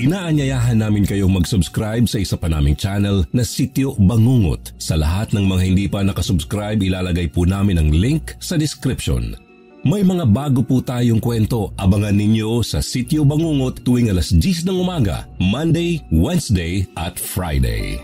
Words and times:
Inaanyayahan 0.00 0.80
namin 0.80 1.04
kayong 1.04 1.28
mag-subscribe 1.28 2.08
sa 2.08 2.16
isa 2.16 2.32
pa 2.40 2.48
naming 2.48 2.72
channel 2.72 3.20
na 3.36 3.44
Sityo 3.44 3.92
Bangungot. 4.00 4.72
Sa 4.80 4.96
lahat 4.96 5.36
ng 5.36 5.44
mga 5.44 5.60
hindi 5.60 5.92
pa 5.92 6.00
nakasubscribe, 6.00 6.80
ilalagay 6.80 7.28
po 7.28 7.44
namin 7.44 7.76
ang 7.76 7.92
link 7.92 8.32
sa 8.40 8.56
description. 8.56 9.36
May 9.84 10.00
mga 10.00 10.24
bago 10.32 10.64
po 10.64 10.80
tayong 10.80 11.20
kwento. 11.20 11.76
Abangan 11.76 12.16
ninyo 12.16 12.64
sa 12.64 12.80
Sityo 12.80 13.28
Bangungot 13.28 13.84
tuwing 13.84 14.08
alas 14.08 14.32
10 14.32 14.64
ng 14.72 14.80
umaga, 14.80 15.28
Monday, 15.36 16.00
Wednesday 16.08 16.88
at 16.96 17.20
Friday. 17.20 18.00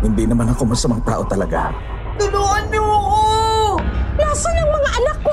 Hindi 0.00 0.24
naman 0.24 0.48
ako 0.48 0.72
masamang 0.72 1.04
tao 1.04 1.20
talaga. 1.28 1.68
Tulungan 2.16 2.64
niyo 2.72 2.80
ako! 2.80 3.20
Nasaan 4.16 4.56
ang 4.56 4.70
mga 4.72 4.90
anak 5.04 5.18
ko? 5.20 5.31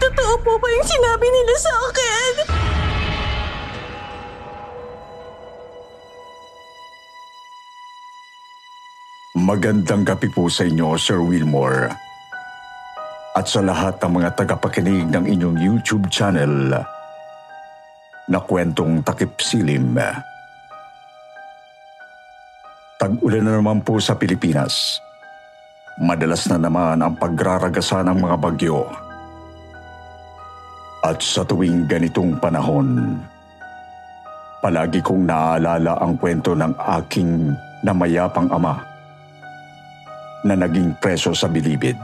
Totoo 0.00 0.34
po 0.40 0.56
ba 0.56 0.68
yung 0.72 0.88
sinabi 0.88 1.26
nila 1.28 1.54
sa 1.60 1.72
akin? 1.92 2.32
Magandang 9.40 10.08
gabi 10.08 10.28
po 10.32 10.48
sa 10.48 10.64
inyo, 10.64 10.96
Sir 10.96 11.20
Wilmore. 11.20 11.92
At 13.36 13.46
sa 13.46 13.60
lahat 13.62 14.00
ng 14.02 14.20
mga 14.20 14.36
tagapakinig 14.36 15.06
ng 15.06 15.24
inyong 15.28 15.58
YouTube 15.60 16.08
channel 16.10 16.74
na 18.30 18.38
kwentong 18.42 19.04
takip 19.06 19.38
silim. 19.38 19.96
Tag-ulan 23.00 23.44
na 23.48 23.58
naman 23.58 23.80
po 23.80 23.96
sa 23.96 24.16
Pilipinas. 24.18 25.00
Madalas 26.00 26.44
na 26.48 26.60
naman 26.60 27.00
ang 27.00 27.16
pagraragasan 27.16 28.08
ng 28.12 28.18
mga 28.20 28.36
bagyo. 28.40 29.09
At 31.00 31.24
sa 31.24 31.40
tuwing 31.48 31.88
ganitong 31.88 32.36
panahon, 32.36 33.16
palagi 34.60 35.00
kong 35.00 35.24
naaalala 35.24 35.96
ang 35.96 36.20
kwento 36.20 36.52
ng 36.52 36.76
aking 37.00 37.56
namayapang 37.80 38.52
ama 38.52 38.76
na 40.44 40.60
naging 40.60 40.92
preso 41.00 41.32
sa 41.32 41.48
bilibid. 41.48 41.96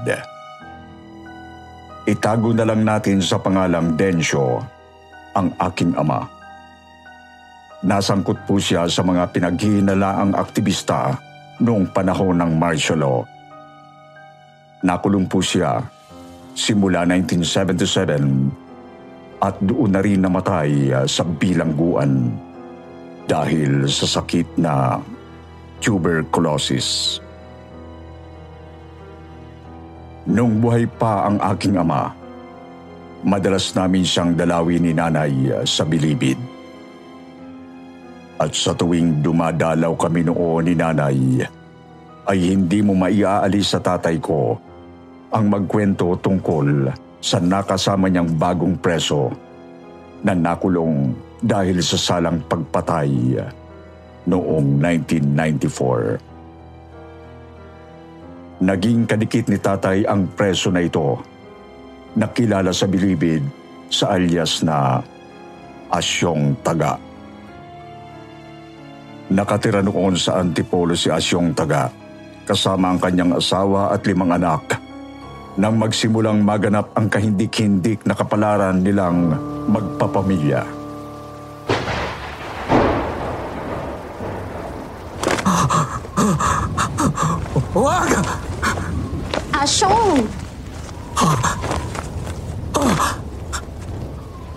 Itago 2.09 2.57
na 2.57 2.65
lang 2.65 2.89
natin 2.89 3.21
sa 3.21 3.37
pangalang 3.37 4.01
Densyo 4.01 4.65
ang 5.37 5.53
aking 5.61 5.93
ama. 6.01 6.25
Nasangkot 7.85 8.49
po 8.49 8.57
siya 8.57 8.89
sa 8.89 9.05
mga 9.05 9.29
pinaghihinalaang 9.29 10.33
aktivista 10.33 11.13
noong 11.61 11.93
panahon 11.93 12.41
ng 12.41 12.53
martial 12.57 13.05
law. 13.05 13.21
Nakulong 14.81 15.29
po 15.29 15.45
siya 15.45 15.85
simula 16.57 17.05
1977 17.05 18.66
at 19.41 19.57
doon 19.61 19.93
na 19.93 20.01
rin 20.01 20.25
namatay 20.25 20.93
uh, 20.93 21.05
sa 21.05 21.23
bilangguan 21.25 22.33
dahil 23.29 23.85
sa 23.91 24.07
sakit 24.21 24.57
na 24.57 25.03
tuberculosis. 25.83 27.21
Nung 30.27 30.59
buhay 30.59 30.89
pa 30.99 31.31
ang 31.31 31.39
aking 31.55 31.79
ama, 31.79 32.11
madalas 33.23 33.71
namin 33.77 34.03
siyang 34.03 34.35
dalawin 34.35 34.83
ni 34.83 34.93
nanay 34.97 35.33
uh, 35.53 35.63
sa 35.69 35.85
bilibid. 35.85 36.39
At 38.37 38.53
sa 38.53 38.77
tuwing 38.77 39.25
dumadalaw 39.25 39.97
kami 39.97 40.29
noon 40.29 40.69
ni 40.69 40.75
nanay, 40.77 41.19
ay 42.27 42.39
hindi 42.43 42.83
mo 42.83 42.93
maiaalis 42.99 43.73
sa 43.73 43.81
tatay 43.81 44.19
ko 44.19 44.59
ang 45.31 45.47
magkwento 45.47 46.19
tungkol 46.19 46.91
sa 46.91 47.06
nakasama 47.41 48.09
niyang 48.09 48.37
bagong 48.37 48.77
preso 48.79 49.33
na 50.23 50.35
nakulong 50.35 51.15
dahil 51.43 51.83
sa 51.85 51.99
salang 51.99 52.41
pagpatay 52.45 53.37
noong 54.27 54.83
1994. 54.83 56.19
Naging 58.57 59.05
kadikit 59.05 59.53
ni 59.53 59.61
tatay 59.61 60.09
ang 60.09 60.33
preso 60.33 60.73
na 60.73 60.81
ito 60.81 61.21
na 62.17 62.25
kilala 62.33 62.73
sa 62.73 62.89
bilibid 62.89 63.45
sa 63.93 64.17
alias 64.17 64.65
na 64.65 65.05
Asyong 65.93 66.57
Taga. 66.65 66.97
Nakatira 69.31 69.85
noon 69.85 70.17
sa 70.17 70.41
Antipolo 70.41 70.97
si 70.97 71.13
Asyong 71.13 71.53
Taga 71.53 71.93
kasama 72.49 72.89
ang 72.95 73.01
kanyang 73.03 73.37
asawa 73.37 73.93
at 73.93 74.01
limang 74.07 74.33
anak 74.33 74.86
nang 75.57 75.81
magsimulang 75.81 76.45
maganap 76.45 76.93
ang 76.93 77.09
kahindik-hindik 77.09 78.05
na 78.05 78.13
kapalaran 78.13 78.85
nilang 78.85 79.33
magpapamilya. 79.73 80.69
Huwag! 87.73 88.13
Asyong! 89.57 90.29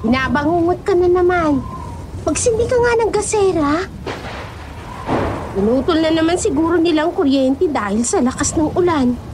Nabangungot 0.03 0.79
ka 0.83 0.95
na 0.95 1.07
naman. 1.07 1.63
Magsindi 2.27 2.67
ka 2.67 2.75
nga 2.75 2.91
ng 2.99 3.11
gasera. 3.11 3.73
Pinutol 5.55 5.99
na 6.03 6.11
naman 6.11 6.39
siguro 6.39 6.75
nilang 6.79 7.11
kuryente 7.15 7.67
dahil 7.67 8.03
sa 8.03 8.23
lakas 8.23 8.55
ng 8.55 8.71
ulan. 8.75 9.28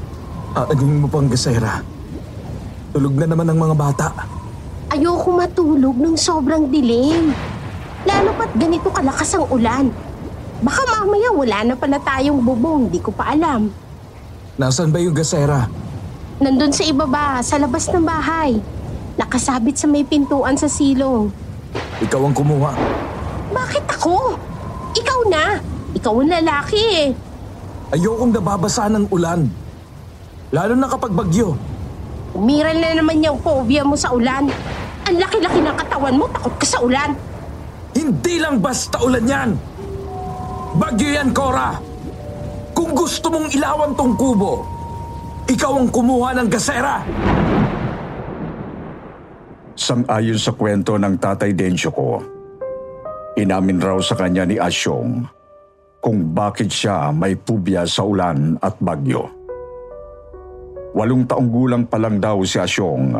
Aagawin 0.55 1.03
mo 1.03 1.07
pang 1.11 1.27
gasera. 1.27 1.83
Tulog 2.95 3.19
na 3.19 3.27
naman 3.27 3.51
ang 3.51 3.59
mga 3.59 3.75
bata. 3.75 4.07
Ayoko 4.87 5.35
matulog 5.35 5.99
nung 5.99 6.15
sobrang 6.15 6.71
dilim. 6.71 7.35
Lalo 8.07 8.31
pat 8.39 8.55
ganito 8.55 8.87
kalakas 8.87 9.35
ang 9.35 9.51
ulan. 9.51 9.91
Baka 10.63 10.79
mamaya 10.87 11.29
wala 11.35 11.59
na 11.67 11.75
pala 11.75 11.99
tayong 11.99 12.39
bubong, 12.39 12.87
di 12.87 13.03
ko 13.03 13.11
pa 13.11 13.35
alam. 13.35 13.67
Nasaan 14.55 14.95
ba 14.95 15.03
yung 15.03 15.11
gasera? 15.11 15.67
Nandun 16.39 16.71
sa 16.71 16.87
ibaba, 16.87 17.43
sa 17.43 17.59
labas 17.59 17.91
ng 17.91 18.07
bahay. 18.07 18.55
Nakasabit 19.19 19.75
sa 19.75 19.91
may 19.91 20.07
pintuan 20.07 20.55
sa 20.55 20.71
silong. 20.71 21.27
Ikaw 21.99 22.31
ang 22.31 22.35
kumuha. 22.35 22.71
Bakit 23.51 23.85
ako? 23.99 24.39
Ikaw 24.95 25.19
na. 25.27 25.59
Ikaw 25.91 26.13
ang 26.15 26.31
lalaki 26.31 26.79
eh. 26.79 27.07
Ayokong 27.91 28.31
nababasa 28.31 28.87
ng 28.87 29.11
ulan. 29.11 29.64
Lalo 30.55 30.71
na 30.71 30.87
kapag 30.87 31.11
bagyo. 31.11 31.59
Umiral 32.31 32.79
na 32.79 32.95
naman 32.95 33.19
yung 33.19 33.43
phobia 33.43 33.83
mo 33.83 33.99
sa 33.99 34.15
ulan. 34.15 34.47
Ang 35.03 35.19
laki-laki 35.19 35.59
ng 35.59 35.75
katawan 35.75 36.15
mo, 36.15 36.31
takot 36.31 36.55
ka 36.55 36.63
sa 36.63 36.79
ulan. 36.79 37.11
Hindi 37.91 38.39
lang 38.39 38.63
basta 38.63 38.95
ulan 39.03 39.27
yan. 39.27 39.49
Bagyo 40.79 41.09
yan, 41.11 41.35
Cora. 41.35 41.75
Kung 42.71 42.95
gusto 42.95 43.27
mong 43.35 43.51
ilawan 43.51 43.91
tong 43.99 44.15
kubo, 44.15 44.63
ikaw 45.51 45.75
ang 45.75 45.91
kumuha 45.91 46.31
ng 46.39 46.47
gasera. 46.47 47.03
Sang-ayon 49.75 50.39
sa 50.39 50.55
kwento 50.55 50.95
ng 50.95 51.19
tatay 51.19 51.51
Densyo 51.51 51.91
ko, 51.91 52.23
inamin 53.35 53.83
raw 53.83 53.99
sa 53.99 54.15
kanya 54.15 54.47
ni 54.47 54.55
Asyong 54.55 55.19
kung 55.99 56.31
bakit 56.31 56.71
siya 56.71 57.11
may 57.11 57.35
pubya 57.35 57.83
sa 57.83 58.07
ulan 58.07 58.55
at 58.63 58.79
bagyo. 58.79 59.34
Walong 60.95 61.27
taong 61.27 61.51
gulang 61.51 61.83
pa 61.83 61.99
lang 61.99 62.23
daw 62.23 62.39
si 62.47 62.55
Asyong 62.55 63.19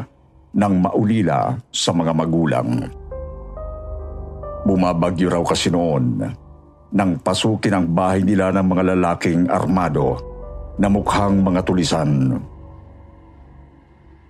nang 0.56 0.80
maulila 0.80 1.52
sa 1.68 1.92
mga 1.92 2.16
magulang. 2.16 2.88
Bumabagyo 4.64 5.28
raw 5.28 5.44
kasi 5.44 5.68
noon 5.68 6.24
nang 6.96 7.20
pasukin 7.20 7.76
ang 7.76 7.92
bahay 7.92 8.24
nila 8.24 8.56
ng 8.56 8.64
mga 8.72 8.84
lalaking 8.96 9.52
armado 9.52 10.16
na 10.80 10.88
mukhang 10.88 11.44
mga 11.44 11.62
tulisan. 11.68 12.40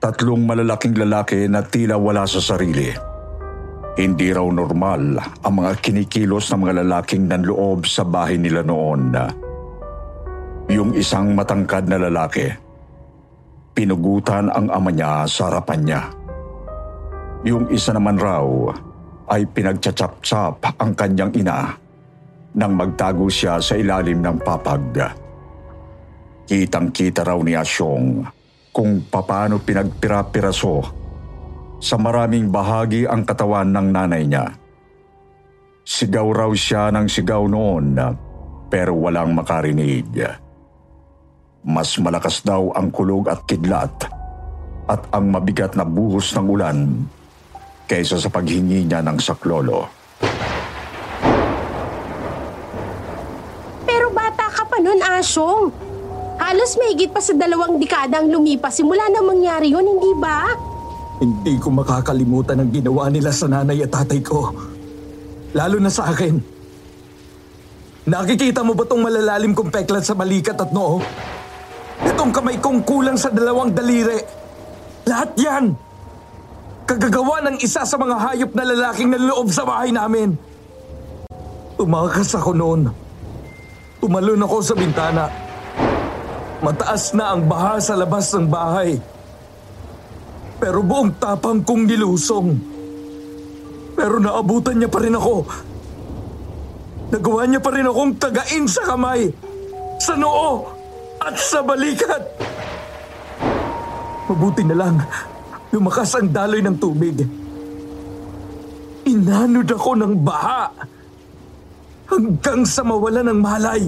Tatlong 0.02 0.42
malalaking 0.42 0.98
lalaki 0.98 1.46
na 1.46 1.62
tila 1.62 2.02
wala 2.02 2.26
sa 2.26 2.42
sarili. 2.42 2.90
Hindi 3.96 4.34
raw 4.34 4.50
normal 4.50 5.22
ang 5.46 5.54
mga 5.62 5.72
kinikilos 5.86 6.50
ng 6.50 6.66
mga 6.66 6.74
lalaking 6.82 7.30
nanloob 7.30 7.86
sa 7.86 8.02
bahay 8.02 8.42
nila 8.42 8.66
noon. 8.66 9.14
Yung 10.74 10.98
isang 10.98 11.38
matangkad 11.38 11.86
na 11.86 12.02
lalaki. 12.02 12.65
Pinugutan 13.75 14.48
ang 14.56 14.72
ama 14.72 14.88
niya 14.88 15.27
sa 15.27 15.51
harapan 15.51 15.81
niya. 15.83 16.01
Yung 17.44 17.68
isa 17.68 17.92
naman 17.92 18.16
raw 18.16 18.48
ay 19.27 19.44
pinagtsatsap-tsap 19.51 20.80
ang 20.80 20.95
kanyang 20.95 21.36
ina 21.36 21.75
nang 22.56 22.72
magtago 22.72 23.27
siya 23.27 23.60
sa 23.60 23.75
ilalim 23.75 24.24
ng 24.24 24.39
papag. 24.39 24.95
Kitang-kita 26.48 27.27
raw 27.27 27.36
ni 27.44 27.51
Asyong 27.51 28.24
kung 28.72 29.04
papaano 29.12 29.60
pinagpira-piraso 29.60 30.75
sa 31.83 32.00
maraming 32.00 32.48
bahagi 32.48 33.04
ang 33.04 33.27
katawan 33.27 33.75
ng 33.75 33.88
nanay 33.92 34.24
niya. 34.24 34.48
Sigaw 35.83 36.31
raw 36.31 36.51
siya 36.56 36.95
ng 36.95 37.12
sigaw 37.12 37.44
noon 37.44 38.00
pero 38.72 38.95
walang 38.95 39.36
makarinig. 39.36 40.45
Mas 41.66 41.98
malakas 41.98 42.46
daw 42.46 42.70
ang 42.78 42.94
kulog 42.94 43.26
at 43.26 43.42
kidlat 43.50 43.90
at 44.86 45.02
ang 45.10 45.34
mabigat 45.34 45.74
na 45.74 45.82
buhos 45.82 46.30
ng 46.38 46.46
ulan 46.46 46.78
kaysa 47.90 48.22
sa 48.22 48.30
paghingi 48.30 48.86
niya 48.86 49.02
ng 49.02 49.18
saklolo. 49.18 49.90
Pero 53.82 54.14
bata 54.14 54.46
ka 54.46 54.62
pa 54.70 54.78
nun, 54.78 55.02
Asyong. 55.02 55.74
Halos 56.38 56.78
mahigit 56.78 57.10
pa 57.10 57.18
sa 57.18 57.34
dalawang 57.34 57.82
dekada 57.82 58.22
ang 58.22 58.30
lumipas 58.30 58.78
simula 58.78 59.10
na 59.10 59.26
mangyari 59.26 59.74
yun, 59.74 59.90
hindi 59.90 60.14
ba? 60.22 60.46
Hindi 61.18 61.58
ko 61.58 61.74
makakalimutan 61.74 62.62
ang 62.62 62.70
ginawa 62.70 63.10
nila 63.10 63.34
sa 63.34 63.50
nanay 63.50 63.82
at 63.82 63.90
tatay 63.90 64.22
ko. 64.22 64.54
Lalo 65.58 65.82
na 65.82 65.90
sa 65.90 66.14
akin. 66.14 66.38
Nakikita 68.06 68.62
mo 68.62 68.78
ba 68.78 68.86
tong 68.86 69.02
malalalim 69.02 69.58
kong 69.58 69.74
peklat 69.74 70.06
sa 70.06 70.14
balikat 70.14 70.62
at 70.62 70.70
noo? 70.70 71.02
Itong 72.04 72.36
kamay 72.36 72.60
kong 72.60 72.84
kulang 72.84 73.16
sa 73.16 73.32
dalawang 73.32 73.72
daliri. 73.72 74.20
Lahat 75.08 75.32
yan! 75.40 75.72
Kagagawa 76.86 77.42
ng 77.48 77.58
isa 77.64 77.82
sa 77.88 77.98
mga 77.98 78.18
hayop 78.20 78.52
na 78.54 78.68
lalaking 78.68 79.10
naloob 79.10 79.50
sa 79.50 79.64
bahay 79.66 79.90
namin. 79.90 80.36
Tumakas 81.80 82.36
ako 82.36 82.52
noon. 82.54 82.82
Tumalon 84.04 84.46
ako 84.46 84.58
sa 84.62 84.76
bintana. 84.78 85.26
Mataas 86.62 87.14
na 87.18 87.34
ang 87.34 87.48
baha 87.48 87.82
sa 87.82 87.98
labas 87.98 88.30
ng 88.36 88.48
bahay. 88.50 88.98
Pero 90.62 90.86
buong 90.86 91.18
tapang 91.18 91.66
kong 91.66 91.90
nilusong. 91.90 92.54
Pero 93.96 94.20
naabutan 94.20 94.78
niya 94.78 94.90
pa 94.92 95.00
rin 95.02 95.16
ako. 95.16 95.36
Nagawa 97.16 97.48
niya 97.48 97.62
pa 97.64 97.72
rin 97.72 97.88
akong 97.88 98.14
tagain 98.18 98.66
sa 98.66 98.82
kamay, 98.94 99.30
sa 100.02 100.18
noo, 100.18 100.75
at 101.25 101.36
sa 101.42 101.66
balikat. 101.66 102.22
Mabuti 104.30 104.62
na 104.62 104.77
lang, 104.77 105.01
lumakas 105.74 106.13
ang 106.13 106.30
daloy 106.30 106.62
ng 106.62 106.77
tubig. 106.77 107.25
Inanod 109.06 109.69
ako 109.69 109.92
ng 109.98 110.13
baha 110.22 110.69
hanggang 112.10 112.62
sa 112.66 112.86
mawala 112.86 113.25
ng 113.25 113.39
malay. 113.42 113.81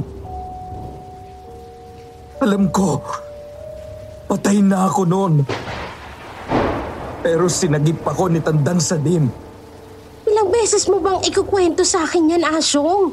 Alam 2.42 2.70
ko, 2.70 3.02
patay 4.30 4.62
na 4.62 4.86
ako 4.90 5.02
noon. 5.10 5.34
Pero 7.26 7.50
sinagip 7.50 8.06
ako 8.06 8.30
ni 8.30 8.40
Tandang 8.42 8.78
Sadim. 8.78 9.26
Ilang 10.26 10.50
beses 10.54 10.86
mo 10.86 11.02
bang 11.02 11.18
ikukwento 11.26 11.82
sa 11.82 12.06
akin 12.06 12.38
yan, 12.38 12.46
Asyong? 12.46 13.10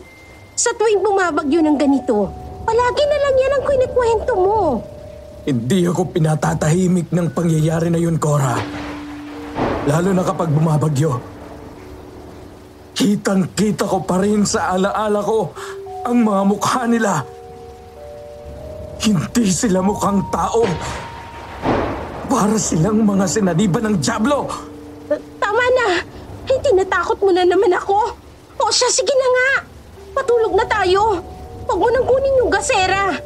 Sa 0.52 0.76
tuwing 0.76 1.00
bumabagyo 1.00 1.64
ng 1.64 1.80
ganito, 1.80 2.43
palagi 2.64 3.04
na 3.06 3.18
lang 3.20 3.34
yan 3.36 3.52
ang 3.54 3.64
kinikwento 3.68 4.32
mo. 4.34 4.60
Hindi 5.44 5.84
ako 5.84 6.02
pinatatahimik 6.08 7.12
ng 7.12 7.28
pangyayari 7.36 7.92
na 7.92 8.00
yun, 8.00 8.16
Cora. 8.16 8.56
Lalo 9.84 10.10
na 10.16 10.24
kapag 10.24 10.48
bumabagyo. 10.48 11.20
Kitang-kita 12.96 13.84
ko 13.84 14.00
pa 14.00 14.16
rin 14.24 14.48
sa 14.48 14.72
alaala 14.72 15.20
ko 15.20 15.52
ang 16.08 16.24
mga 16.24 16.42
mukha 16.48 16.82
nila. 16.88 17.20
Hindi 19.04 19.44
sila 19.52 19.84
mukhang 19.84 20.24
tao. 20.32 20.64
Para 22.24 22.56
silang 22.56 23.04
mga 23.04 23.28
sinaniba 23.28 23.84
ng 23.84 24.00
Diablo. 24.00 24.48
Tama 25.36 25.64
na! 25.76 26.00
Hindi 26.48 26.70
natakot 26.80 27.20
mo 27.20 27.28
na 27.36 27.44
naman 27.44 27.72
ako. 27.76 28.16
O 28.64 28.72
siya, 28.72 28.88
sige 28.88 29.12
na 29.12 29.28
nga. 29.28 29.50
Matulog 30.16 30.56
na 30.56 30.64
tayo. 30.64 31.20
Huwag 31.64 31.78
mo 31.80 31.88
nang 31.88 32.06
kunin 32.06 32.40
yung 32.44 32.52
gasera. 32.52 33.16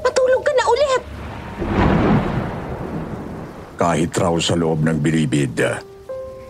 Matulog 0.00 0.42
ka 0.46 0.52
na 0.54 0.64
ulit. 0.70 1.02
Kahit 3.78 4.10
raw 4.18 4.34
sa 4.38 4.54
loob 4.58 4.82
ng 4.82 4.98
bilibid, 4.98 5.58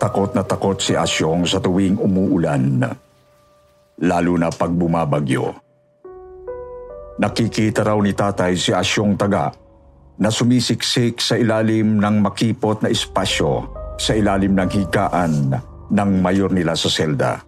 takot 0.01 0.33
na 0.33 0.41
takot 0.45 0.77
si 0.81 0.97
Asyong 0.97 1.45
sa 1.45 1.61
tuwing 1.61 1.97
umuulan. 1.97 2.85
Lalo 3.99 4.33
na 4.37 4.49
pag 4.49 4.73
bumabagyo. 4.73 5.53
Nakikita 7.19 7.83
raw 7.83 7.99
ni 7.99 8.15
tatay 8.15 8.55
si 8.55 8.71
Asyong 8.71 9.19
taga 9.19 9.51
na 10.19 10.31
sumisiksik 10.31 11.19
sa 11.19 11.35
ilalim 11.35 11.99
ng 11.99 12.15
makipot 12.23 12.79
na 12.79 12.89
espasyo 12.89 13.67
sa 13.99 14.15
ilalim 14.15 14.55
ng 14.55 14.69
hikaan 14.71 15.51
ng 15.91 16.09
mayor 16.23 16.49
nila 16.49 16.79
sa 16.79 16.87
selda. 16.87 17.43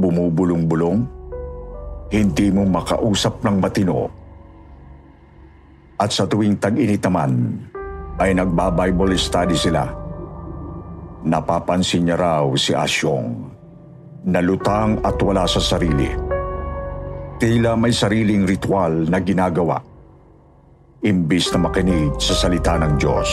Bumubulong-bulong, 0.00 1.21
hindi 2.12 2.52
mo 2.52 2.68
makausap 2.68 3.40
ng 3.40 3.56
matino. 3.56 4.04
At 5.96 6.12
sa 6.12 6.28
tuwing 6.28 6.60
tag-init 6.60 7.00
naman, 7.08 7.56
ay 8.20 8.36
nagba-Bible 8.36 9.16
study 9.16 9.56
sila. 9.56 9.88
Napapansin 11.24 12.04
niya 12.04 12.20
raw 12.20 12.44
si 12.52 12.76
Asyong, 12.76 13.48
nalutang 14.28 15.00
at 15.00 15.16
wala 15.24 15.48
sa 15.48 15.62
sarili. 15.62 16.12
Tila 17.40 17.80
may 17.80 17.94
sariling 17.96 18.44
ritual 18.44 19.08
na 19.08 19.16
ginagawa, 19.22 19.80
imbis 21.00 21.48
na 21.54 21.64
makinig 21.64 22.12
sa 22.20 22.36
salita 22.36 22.76
ng 22.76 22.92
Diyos. 23.00 23.30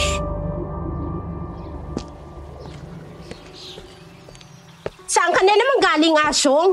Saan 5.10 5.34
ka 5.36 5.42
na 5.42 5.54
naman 5.58 5.78
galing, 5.84 6.16
Asyong? 6.24 6.72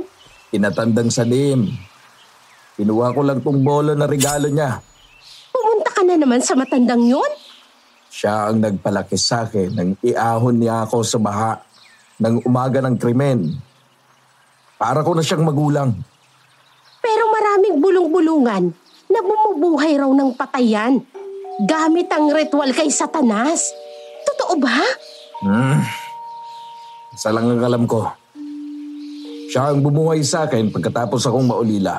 Tinatandang 0.52 1.10
salim. 1.10 1.72
Kinuha 2.76 3.16
ko 3.16 3.20
lang 3.24 3.40
tong 3.40 3.64
bola 3.64 3.96
na 3.96 4.04
regalo 4.04 4.52
niya. 4.52 4.76
Pumunta 5.48 5.90
ka 5.96 6.04
na 6.04 6.20
naman 6.20 6.44
sa 6.44 6.52
matandang 6.52 7.08
yun? 7.08 7.32
Siya 8.12 8.52
ang 8.52 8.60
nagpalaki 8.60 9.16
sa 9.16 9.48
akin 9.48 9.72
nang 9.72 9.90
iahon 10.04 10.60
niya 10.60 10.84
ako 10.84 11.00
sa 11.00 11.16
baha 11.16 11.56
ng 12.20 12.44
umaga 12.44 12.84
ng 12.84 13.00
krimen. 13.00 13.56
Para 14.76 15.00
ko 15.00 15.16
na 15.16 15.24
siyang 15.24 15.48
magulang. 15.48 15.96
Pero 17.00 17.24
maraming 17.32 17.80
bulong-bulungan 17.80 18.64
na 19.08 19.20
bumubuhay 19.24 19.96
raw 19.96 20.12
ng 20.12 20.36
patayan 20.36 21.00
gamit 21.64 22.12
ang 22.12 22.28
ritual 22.28 22.68
kay 22.76 22.92
Satanas. 22.92 23.72
Totoo 24.28 24.54
ba? 24.60 24.76
Hmm. 25.40 25.80
Isa 27.16 27.32
lang 27.32 27.56
ang 27.56 27.64
alam 27.64 27.88
ko. 27.88 28.04
Siya 29.48 29.72
ang 29.72 29.80
bumuhay 29.80 30.20
sa 30.20 30.44
akin 30.44 30.68
pagkatapos 30.68 31.24
akong 31.24 31.48
maulila. 31.48 31.96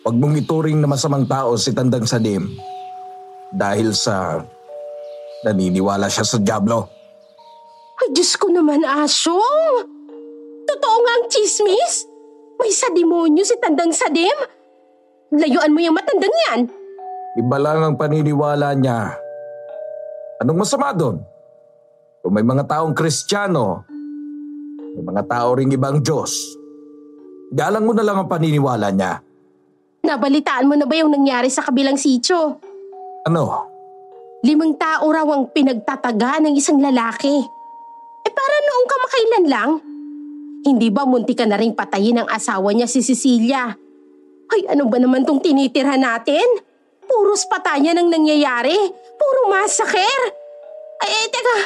Huwag 0.00 0.16
mong 0.16 0.40
ituring 0.40 0.80
na 0.80 0.88
masamang 0.88 1.28
tao 1.28 1.60
si 1.60 1.76
Tandang 1.76 2.08
Sadim 2.08 2.48
dahil 3.52 3.92
sa 3.92 4.40
naniniwala 5.44 6.08
siya 6.08 6.24
sa 6.24 6.40
Diablo. 6.40 6.88
Ay, 8.00 8.08
Diyos 8.16 8.32
ko 8.40 8.48
naman, 8.48 8.80
Asyong! 8.80 9.84
Totoo 10.64 10.96
nga 11.04 11.12
ang 11.20 11.24
chismis? 11.28 12.08
May 12.56 12.72
sa 12.72 12.88
demonyo 12.88 13.44
si 13.44 13.60
Tandang 13.60 13.92
Sadim? 13.92 14.36
Layuan 15.36 15.72
mo 15.76 15.84
yung 15.84 15.96
matandang 15.96 16.36
yan. 16.48 16.60
Iba 17.36 17.56
lang 17.60 17.84
ang 17.84 17.96
paniniwala 18.00 18.72
niya. 18.80 19.14
Anong 20.40 20.64
masama 20.64 20.96
doon? 20.96 21.20
Kung 22.24 22.32
may 22.32 22.44
mga 22.44 22.64
taong 22.64 22.96
kristyano, 22.96 23.84
may 24.96 25.04
mga 25.04 25.28
tao 25.28 25.52
ring 25.52 25.72
ibang 25.72 26.00
Diyos. 26.00 26.56
Galang 27.52 27.84
mo 27.84 27.92
na 27.92 28.04
lang 28.04 28.16
ang 28.16 28.28
paniniwala 28.28 28.88
niya. 28.90 29.20
Nabalitaan 30.00 30.66
mo 30.66 30.74
na 30.74 30.88
ba 30.88 30.96
yung 30.96 31.12
nangyari 31.12 31.52
sa 31.52 31.60
kabilang 31.60 32.00
sityo? 32.00 32.56
Ano? 33.28 33.68
Limang 34.40 34.80
tao 34.80 35.04
raw 35.12 35.28
ang 35.28 35.52
pinagtataga 35.52 36.40
ng 36.40 36.56
isang 36.56 36.80
lalaki. 36.80 37.36
Eh 38.24 38.32
para 38.32 38.56
noong 38.64 38.86
kamakailan 38.88 39.46
lang? 39.46 39.70
Hindi 40.64 40.88
ba 40.88 41.04
munti 41.04 41.36
ka 41.36 41.44
na 41.44 41.60
rin 41.60 41.76
patayin 41.76 42.24
ang 42.24 42.28
asawa 42.28 42.72
niya 42.72 42.88
si 42.88 43.04
Cecilia? 43.04 43.68
Ay 44.50 44.60
ano 44.72 44.88
ba 44.88 44.96
naman 44.96 45.24
tong 45.28 45.40
tinitirhan 45.40 46.00
natin? 46.00 46.44
Puros 47.04 47.44
patayan 47.48 48.00
ang 48.00 48.08
nangyayari. 48.08 48.76
Puro 49.20 49.40
massacre. 49.52 50.32
Ay, 51.00 51.10
eh, 51.10 51.26
teka. 51.32 51.58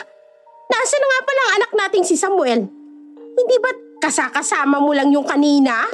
Nasaan 0.71 1.01
na 1.03 1.07
nga 1.07 1.21
pala 1.27 1.41
ang 1.43 1.53
anak 1.59 1.71
nating 1.75 2.07
si 2.07 2.17
Samuel? 2.19 2.61
Hindi 3.35 3.57
ba 3.61 3.71
kasakasama 4.03 4.79
mo 4.79 4.95
lang 4.95 5.11
yung 5.11 5.27
kanina? 5.27 5.87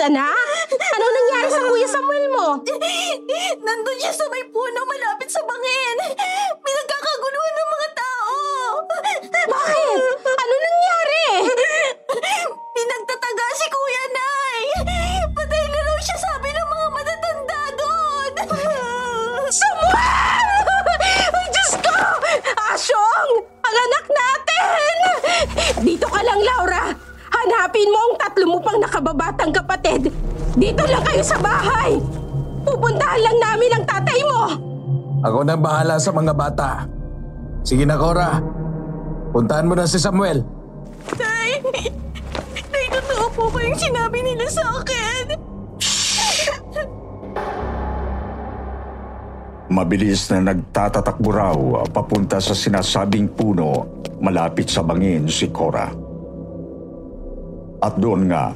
Anak? 0.00 0.66
Anong 0.72 1.14
nangyari 1.14 1.48
sa 1.48 1.60
Kuya 1.64 1.88
Samuel 1.88 2.26
mo? 2.32 2.48
Nandun 3.64 3.98
siya 4.00 4.12
sa 4.12 4.26
may 4.28 4.44
puno 4.48 4.80
malapit 4.84 5.28
sa 5.32 5.40
bangin. 5.44 5.96
Ako 35.26 35.42
na 35.42 35.58
bahala 35.58 35.98
sa 35.98 36.14
mga 36.14 36.30
bata. 36.30 36.86
Sige 37.66 37.82
na, 37.82 37.98
Cora. 37.98 38.38
Puntahan 39.34 39.66
mo 39.66 39.74
na 39.74 39.82
si 39.82 39.98
Samuel. 39.98 40.38
Nay, 41.18 41.58
Nay, 42.70 42.86
totoo 42.94 43.26
po 43.34 43.50
ba 43.50 43.58
yung 43.66 43.74
sinabi 43.74 44.22
nila 44.22 44.46
sa 44.46 44.62
akin? 44.78 45.24
Mabilis 49.66 50.30
na 50.30 50.54
nagtatatakbo 50.54 51.30
raw 51.34 51.58
papunta 51.90 52.38
sa 52.38 52.54
sinasabing 52.54 53.26
puno 53.34 53.98
malapit 54.22 54.70
sa 54.70 54.86
bangin 54.86 55.26
si 55.26 55.50
Cora. 55.50 55.90
At 57.82 57.98
doon 57.98 58.30
nga 58.30 58.54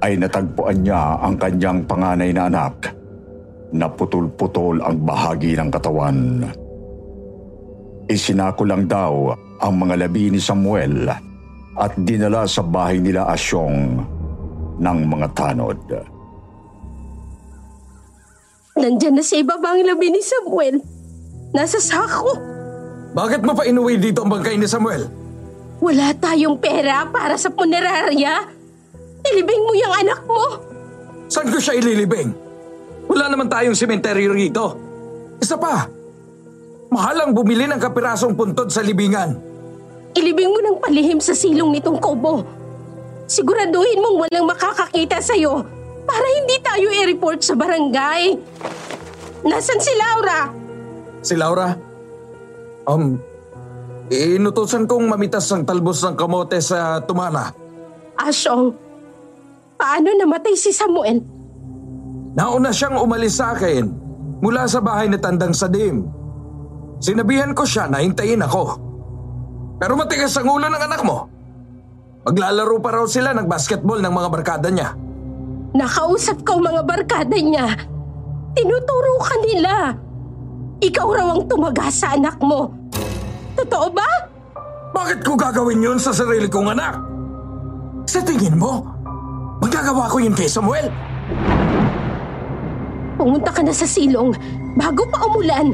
ay 0.00 0.16
natagpuan 0.16 0.80
niya 0.82 1.20
ang 1.20 1.36
kanyang 1.36 1.84
panganay 1.84 2.32
na 2.32 2.48
anak 2.48 2.91
na 3.72 3.88
putol-putol 3.88 4.84
ang 4.84 5.00
bahagi 5.02 5.56
ng 5.56 5.68
katawan. 5.72 6.44
Isinako 8.06 8.62
lang 8.68 8.84
daw 8.84 9.32
ang 9.62 9.74
mga 9.80 10.06
labi 10.06 10.28
ni 10.28 10.40
Samuel 10.40 11.08
at 11.72 11.92
dinala 11.96 12.44
sa 12.44 12.60
bahay 12.60 13.00
nila 13.00 13.24
Asyong 13.32 14.04
ng 14.76 14.98
mga 15.08 15.26
tanod. 15.32 15.80
Nandyan 18.76 19.16
na 19.16 19.24
sa 19.24 19.36
ibaba 19.40 19.76
ang 19.76 19.84
labi 19.84 20.12
ni 20.12 20.20
Samuel. 20.20 20.76
Nasa 21.52 21.80
sako. 21.80 22.32
Bakit 23.12 23.44
mo 23.44 23.52
pa 23.52 23.68
inuwi 23.68 24.00
dito 24.00 24.24
ang 24.24 24.32
bangkay 24.32 24.56
ni 24.56 24.64
Samuel? 24.64 25.04
Wala 25.80 26.16
tayong 26.16 26.56
pera 26.56 27.04
para 27.08 27.36
sa 27.36 27.52
punerarya. 27.52 28.48
Ilibing 29.22 29.62
mo 29.62 29.72
yung 29.76 29.94
anak 29.94 30.20
mo. 30.24 30.42
Saan 31.28 31.52
ko 31.52 31.60
siya 31.60 31.78
ililibing? 31.78 32.32
Wala 33.10 33.26
naman 33.30 33.50
tayong 33.50 33.76
sementeryo 33.76 34.30
rito. 34.34 34.78
Isa 35.42 35.58
pa, 35.58 35.90
mahal 36.92 37.16
ang 37.18 37.32
bumili 37.34 37.66
ng 37.66 37.80
kapirasong 37.82 38.38
puntod 38.38 38.70
sa 38.70 38.84
libingan. 38.84 39.34
Ilibing 40.12 40.50
mo 40.52 40.60
ng 40.60 40.78
palihim 40.78 41.18
sa 41.18 41.32
silong 41.32 41.72
nitong 41.72 41.98
kobo. 41.98 42.44
Siguraduhin 43.26 43.98
mong 43.98 44.16
walang 44.28 44.46
makakakita 44.46 45.18
sa'yo 45.18 45.64
para 46.04 46.26
hindi 46.36 46.56
tayo 46.60 46.86
i-report 46.92 47.40
sa 47.40 47.56
barangay. 47.56 48.36
Nasaan 49.42 49.80
si 49.80 49.92
Laura? 49.96 50.40
Si 51.24 51.34
Laura? 51.34 51.68
Um, 52.86 53.16
inutusan 54.12 54.84
kong 54.84 55.08
mamitas 55.08 55.48
ng 55.50 55.64
talbos 55.64 56.04
ng 56.04 56.14
kamote 56.14 56.60
sa 56.60 57.00
tumana. 57.02 57.56
Asyong, 58.20 58.74
paano 59.80 60.08
namatay 60.12 60.54
si 60.54 60.70
Samuel? 60.70 61.41
Nauna 62.32 62.72
siyang 62.72 62.96
umalis 62.96 63.36
sa 63.36 63.52
akin 63.52 63.92
mula 64.40 64.64
sa 64.64 64.80
bahay 64.80 65.06
na 65.06 65.20
tandang 65.20 65.52
sadim. 65.52 66.08
Sinabihan 67.02 67.52
ko 67.52 67.68
siya 67.68 67.90
na 67.92 68.00
hintayin 68.00 68.40
ako. 68.40 68.78
Pero 69.76 69.98
matigas 69.98 70.32
ang 70.38 70.48
ulo 70.48 70.70
ng 70.70 70.84
anak 70.86 71.02
mo. 71.04 71.28
Maglalaro 72.22 72.78
pa 72.78 72.94
raw 72.94 73.04
sila 73.04 73.34
ng 73.34 73.50
basketball 73.50 73.98
ng 73.98 74.12
mga 74.14 74.28
barkada 74.30 74.68
niya. 74.70 74.94
Nakausap 75.74 76.46
ko 76.46 76.62
mga 76.62 76.86
barkada 76.86 77.36
niya. 77.36 77.74
Tinuturo 78.54 79.18
ka 79.18 79.36
nila. 79.42 79.74
Ikaw 80.78 81.08
raw 81.10 81.28
ang 81.34 81.42
tumaga 81.50 81.90
sa 81.90 82.14
anak 82.14 82.38
mo. 82.38 82.70
Totoo 83.58 83.90
ba? 83.92 84.08
Bakit 84.92 85.24
ko 85.26 85.34
gagawin 85.36 85.82
yun 85.84 85.98
sa 85.98 86.14
sarili 86.14 86.46
kong 86.46 86.72
anak? 86.72 87.00
Sa 88.06 88.20
tingin 88.22 88.56
mo, 88.56 88.86
magagawa 89.58 90.06
ko 90.06 90.20
yun 90.22 90.36
kay 90.36 90.46
Samuel? 90.46 90.92
Pumunta 93.22 93.54
ka 93.54 93.62
na 93.62 93.70
sa 93.70 93.86
silong 93.86 94.34
bago 94.74 95.06
pa 95.06 95.22
umulan. 95.30 95.70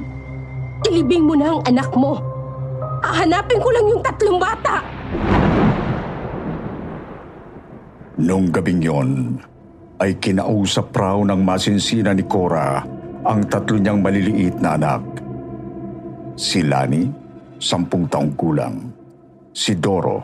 Ilibing 0.84 1.24
mo 1.24 1.32
na 1.32 1.56
ang 1.56 1.64
anak 1.64 1.88
mo. 1.96 2.20
Hahanapin 3.00 3.56
ko 3.56 3.72
lang 3.72 3.88
yung 3.88 4.04
tatlong 4.04 4.36
bata. 4.36 4.84
Nung 8.20 8.52
gabing 8.52 8.84
yon, 8.84 9.40
ay 9.96 10.20
kinausap 10.20 10.92
raw 10.92 11.16
ng 11.24 11.40
masinsina 11.40 12.12
ni 12.12 12.20
Cora 12.28 12.84
ang 13.24 13.40
tatlo 13.48 13.80
niyang 13.80 14.04
maliliit 14.04 14.60
na 14.60 14.76
anak. 14.76 15.00
Si 16.36 16.60
Lani, 16.60 17.08
sampung 17.56 18.12
taong 18.12 18.36
gulang. 18.36 18.76
Si 19.56 19.72
Doro, 19.72 20.20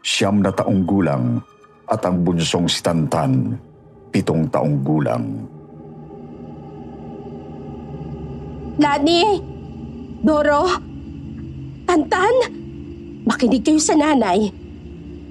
siyam 0.00 0.40
na 0.40 0.48
taong 0.48 0.88
gulang. 0.88 1.36
At 1.84 2.00
ang 2.08 2.24
bunsong 2.24 2.64
si 2.64 2.80
Tantan, 2.80 3.60
pitong 4.08 4.48
taong 4.48 4.80
gulang. 4.80 5.59
Lani, 8.80 9.36
Doro, 10.24 10.64
Tantan, 11.84 12.32
makinig 13.28 13.60
kayo 13.60 13.76
sa 13.76 13.92
nanay. 13.92 14.48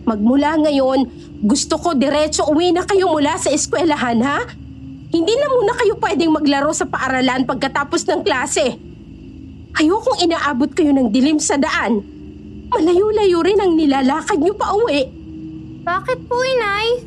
Magmula 0.06 0.54
ngayon, 0.62 1.10
gusto 1.42 1.82
ko 1.82 1.98
diretso 1.98 2.46
uwi 2.46 2.70
na 2.70 2.86
kayo 2.86 3.10
mula 3.10 3.42
sa 3.42 3.50
eskwelahan, 3.50 4.22
ha? 4.22 4.46
Hindi 5.10 5.34
na 5.34 5.50
muna 5.50 5.74
kayo 5.82 5.98
pwedeng 5.98 6.30
maglaro 6.30 6.70
sa 6.78 6.86
paaralan 6.86 7.50
pagkatapos 7.50 8.06
ng 8.06 8.22
klase. 8.22 8.78
Ayokong 9.82 10.30
inaabot 10.30 10.70
kayo 10.70 10.94
ng 10.94 11.10
dilim 11.10 11.42
sa 11.42 11.58
daan. 11.58 12.06
Malayo-layo 12.70 13.42
rin 13.42 13.58
ang 13.58 13.74
nilalakad 13.74 14.38
niyo 14.38 14.54
pa 14.54 14.78
uwi. 14.78 15.10
Bakit 15.82 16.20
po, 16.30 16.38
inay? 16.38 17.02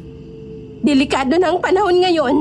Delikado 0.83 1.39
na 1.39 1.55
ang 1.55 1.63
panahon 1.63 2.03
ngayon. 2.03 2.37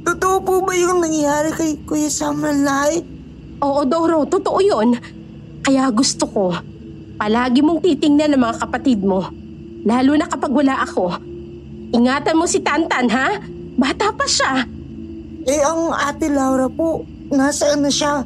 Totoo 0.00 0.36
po 0.40 0.54
ba 0.64 0.72
yung 0.72 1.04
nangyari 1.04 1.52
kay 1.52 1.76
Kuya 1.84 2.08
Samuel, 2.08 2.64
Nay? 2.64 3.04
Oo, 3.60 3.84
Doro, 3.84 4.24
totoo 4.24 4.58
yun. 4.64 4.96
Kaya 5.60 5.92
gusto 5.92 6.24
ko, 6.24 6.56
palagi 7.20 7.60
mong 7.60 7.84
titingnan 7.84 8.32
ang 8.32 8.48
mga 8.48 8.56
kapatid 8.64 9.04
mo. 9.04 9.28
Lalo 9.84 10.16
na 10.16 10.24
kapag 10.24 10.52
wala 10.52 10.80
ako. 10.80 11.20
Ingatan 11.92 12.38
mo 12.38 12.48
si 12.48 12.64
Tantan, 12.64 13.12
ha? 13.12 13.36
Bata 13.76 14.12
pa 14.12 14.24
siya. 14.24 14.64
Eh, 15.44 15.60
ang 15.60 15.92
ate 15.92 16.28
Laura 16.32 16.68
po, 16.68 17.04
nasaan 17.28 17.84
na 17.84 17.92
siya? 17.92 18.24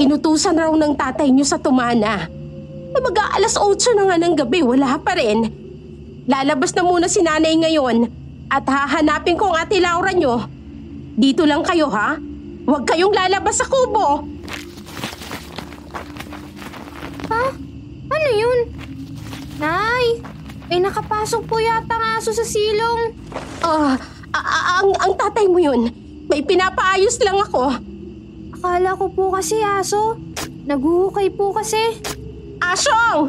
Inutusan 0.00 0.56
raw 0.56 0.72
ng 0.72 0.96
tatay 0.96 1.28
niyo 1.28 1.44
sa 1.44 1.60
tumana. 1.60 2.28
Eh, 2.90 3.00
mag-aalas 3.00 3.56
8 3.56 3.96
na 3.96 4.02
nga 4.08 4.16
ng 4.20 4.34
gabi, 4.36 4.60
wala 4.64 4.96
pa 5.00 5.16
rin. 5.16 5.48
Lalabas 6.28 6.72
na 6.76 6.82
muna 6.84 7.08
si 7.08 7.24
nanay 7.24 7.56
ngayon 7.56 8.08
at 8.50 8.64
hahanapin 8.66 9.38
ko 9.38 9.52
ang 9.52 9.64
ate 9.64 9.78
Laura 9.78 10.12
niyo. 10.12 10.44
Dito 11.20 11.44
lang 11.44 11.60
kayo, 11.60 11.92
ha? 11.92 12.16
Huwag 12.64 12.88
kayong 12.88 13.12
lalabas 13.12 13.60
sa 13.60 13.68
kubo. 13.68 14.24
Ha? 17.28 17.44
Ano 18.08 18.28
yun? 18.32 18.58
Nay, 19.60 20.24
may 20.72 20.80
nakapasok 20.80 21.44
po 21.44 21.60
yata 21.60 21.92
ang 21.92 22.16
aso 22.16 22.32
sa 22.32 22.40
silong. 22.40 23.12
Ah, 23.60 24.00
ang, 24.80 24.96
ang 24.96 25.12
tatay 25.20 25.44
mo 25.44 25.60
yun. 25.60 25.92
May 26.32 26.40
pinapaayos 26.40 27.20
lang 27.20 27.36
ako. 27.36 27.76
Akala 28.56 28.96
ko 28.96 29.12
po 29.12 29.28
kasi 29.36 29.60
aso. 29.60 30.16
Naguhukay 30.64 31.28
po 31.36 31.52
kasi. 31.52 32.00
Asyong! 32.64 33.28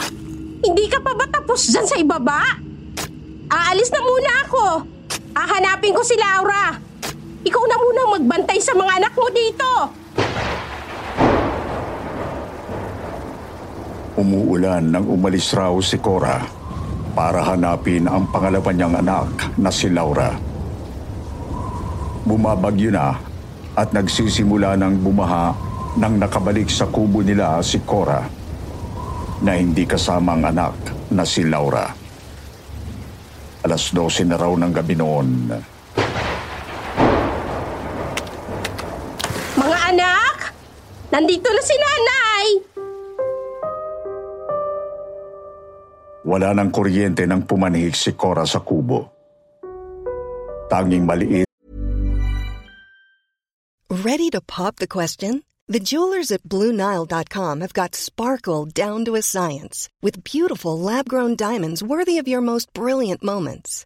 Hindi 0.63 0.88
ka 0.88 1.03
pa 1.03 1.12
ba 1.12 1.27
tapos 1.27 1.67
dyan 1.67 1.88
sa 1.89 2.00
ibaba? 2.00 2.55
Aalis 3.51 3.91
na 3.91 4.00
muna 4.00 4.31
ako. 4.48 4.63
Hahanapin 5.36 5.91
ko 5.91 6.07
si 6.07 6.15
Laura. 6.15 6.90
Ikaw 7.41 7.63
na 7.65 7.77
muna 7.81 8.01
magbantay 8.17 8.62
sa 8.62 8.77
mga 8.77 9.01
anak 9.01 9.13
mo 9.17 9.27
dito. 9.33 9.69
Umuulan 14.21 14.93
nang 14.93 15.10
umalis 15.10 15.50
raw 15.57 15.74
si 15.81 15.98
Cora 15.98 16.45
para 17.17 17.41
hanapin 17.41 18.05
ang 18.05 18.29
pangalawa 18.29 18.69
niyang 18.69 18.93
anak 19.01 19.57
na 19.57 19.74
si 19.74 19.89
Laura. 19.89 20.38
Bumabagyo 22.29 22.93
na 22.93 23.17
at 23.74 23.89
nagsisimula 23.89 24.77
ng 24.77 25.01
bumaha 25.01 25.57
nang 25.98 26.21
nakabalik 26.21 26.69
sa 26.69 26.86
kubo 26.86 27.25
nila 27.25 27.57
si 27.65 27.81
Cora 27.81 28.21
na 29.41 29.57
hindi 29.57 29.89
kasama 29.89 30.38
ang 30.38 30.45
anak 30.45 30.77
na 31.10 31.25
si 31.25 31.41
Laura. 31.41 31.89
Alas 33.65 33.89
12 33.89 34.29
na 34.29 34.38
raw 34.38 34.53
ng 34.53 34.69
gabi 34.69 34.93
noon 34.93 35.29
Nandito 41.12 41.48
na 41.51 41.62
si 41.62 41.75
nanay! 41.75 42.46
Wala 46.24 46.56
ng 46.56 46.70
kuryente 46.72 47.27
nang 47.27 47.44
pumanhik 47.44 47.98
si 47.98 48.15
Cora 48.15 48.48
sa 48.48 48.63
kubo. 48.63 49.12
Tanging 50.72 51.03
maliit 51.03 51.51
Ready 53.91 54.32
to 54.32 54.39
pop 54.39 54.77
the 54.77 54.88
question? 54.88 55.44
The 55.68 55.84
jewelers 55.84 56.32
at 56.32 56.44
BlueNile.com 56.48 57.60
have 57.62 57.74
got 57.75 57.94
sparkle 57.94 58.65
down 58.65 59.03
to 59.06 59.15
a 59.15 59.22
science 59.22 59.89
with 60.01 60.24
beautiful 60.24 60.80
lab 60.80 61.08
grown 61.12 61.36
diamonds 61.36 61.84
worthy 61.84 62.18
of 62.18 62.27
your 62.27 62.41
most 62.41 62.72
brilliant 62.72 63.22
moments. 63.24 63.86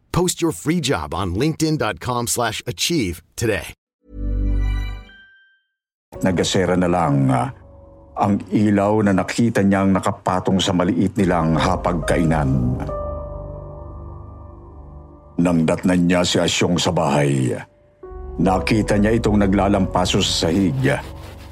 Post 0.11 0.41
your 0.41 0.51
free 0.51 0.79
job 0.79 1.13
on 1.13 1.35
linkedin.com/achieve 1.35 2.27
slash 2.27 2.63
achieve 2.67 3.21
today. 3.35 3.73
nagasera 6.21 6.77
na 6.77 6.89
lang 6.91 7.31
ah, 7.33 7.49
ang 8.21 8.37
ilaw 8.53 9.01
na 9.01 9.15
nakita 9.15 9.65
niyang 9.65 9.95
nakapatong 9.95 10.61
sa 10.61 10.71
maliit 10.71 11.17
nilang 11.17 11.57
hapagkainan. 11.57 12.77
Nang 15.41 15.59
datnan 15.65 16.05
niya 16.05 16.21
si 16.21 16.37
Asyong 16.37 16.77
sa 16.77 16.93
bahay, 16.93 17.55
nakita 18.37 19.01
niya 19.01 19.17
itong 19.17 19.41
naglalampaso 19.41 20.21
sa 20.21 20.45
sahig 20.45 20.77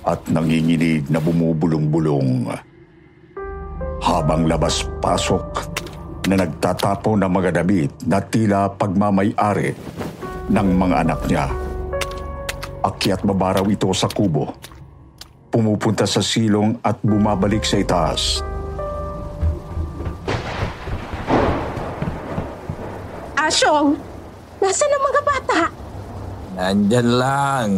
at 0.06 0.20
nanginginig 0.30 1.10
na 1.10 1.18
bumubulong-bulong. 1.18 2.54
Habang 4.00 4.46
labas-pasok 4.46 5.44
na 6.28 6.44
nagtatapo 6.44 7.16
ng 7.16 7.32
mga 7.32 7.64
damit 7.64 7.92
na 8.04 8.20
tila 8.20 8.68
pagmamay-ari 8.74 9.72
ng 10.50 10.68
mga 10.76 10.96
anak 11.06 11.22
niya. 11.30 11.48
Akyat 12.84 13.24
babaraw 13.24 13.64
ito 13.70 13.88
sa 13.96 14.10
kubo. 14.10 14.52
Pumupunta 15.50 16.06
sa 16.06 16.20
silong 16.20 16.78
at 16.84 17.00
bumabalik 17.02 17.64
sa 17.66 17.80
itaas. 17.80 18.44
Asyong, 23.40 23.98
nasaan 24.62 24.94
ang 24.94 25.04
mga 25.10 25.22
bata? 25.26 25.60
Nandyan 26.60 27.10
lang. 27.18 27.70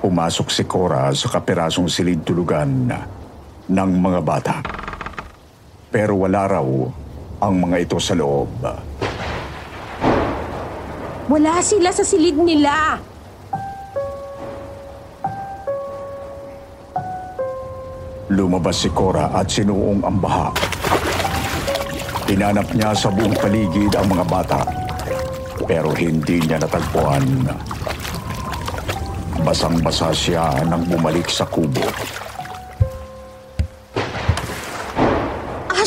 Pumasok 0.00 0.48
si 0.48 0.64
Cora 0.64 1.12
sa 1.12 1.28
kapirasong 1.28 1.92
silid 1.92 2.24
tulugan 2.24 2.88
ng 3.70 3.90
mga 4.02 4.20
bata. 4.26 4.56
Pero 5.94 6.18
wala 6.18 6.42
raw 6.50 6.66
ang 7.40 7.54
mga 7.62 7.76
ito 7.86 7.98
sa 8.02 8.18
loob. 8.18 8.50
Wala 11.30 11.62
sila 11.62 11.94
sa 11.94 12.02
silid 12.02 12.34
nila. 12.34 12.98
Lumabas 18.30 18.82
si 18.82 18.90
Cora 18.90 19.30
at 19.34 19.46
sinuong 19.50 20.02
ang 20.06 20.18
baha. 20.18 20.50
Tinanap 22.26 22.70
niya 22.74 22.94
sa 22.94 23.10
buong 23.10 23.34
paligid 23.34 23.90
ang 23.94 24.06
mga 24.06 24.26
bata. 24.26 24.60
Pero 25.66 25.90
hindi 25.94 26.38
niya 26.42 26.62
natagpuan. 26.62 27.26
Basang-basa 29.42 30.14
siya 30.14 30.62
nang 30.66 30.86
bumalik 30.86 31.26
sa 31.26 31.42
kubo. 31.46 31.82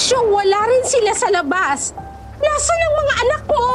Asyong, 0.03 0.35
wala 0.35 0.67
rin 0.67 0.83
sila 0.83 1.15
sa 1.15 1.31
labas. 1.31 1.95
Nasaan 2.35 2.83
ang 2.83 2.95
mga 2.99 3.13
anak 3.23 3.43
mo? 3.47 3.67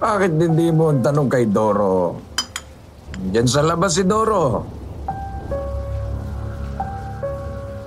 Bakit 0.00 0.32
hindi 0.40 0.72
mo 0.72 0.88
ang 0.88 1.04
tanong 1.04 1.28
kay 1.28 1.52
Doro? 1.52 2.16
Diyan 3.20 3.44
sa 3.44 3.60
labas 3.60 3.92
si 3.92 4.08
Doro. 4.08 4.64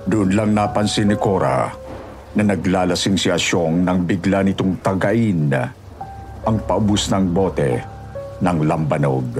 Doon 0.06 0.38
lang 0.38 0.54
napansin 0.54 1.10
ni 1.10 1.18
Cora 1.18 1.66
na 2.38 2.42
naglalasing 2.46 3.18
si 3.18 3.26
Asyong 3.26 3.82
nang 3.82 4.06
bigla 4.06 4.46
nitong 4.46 4.78
tagain 4.78 5.50
ang 6.46 6.56
paubos 6.62 7.10
ng 7.10 7.26
bote 7.34 7.82
ng 8.38 8.58
lambanog. 8.70 9.34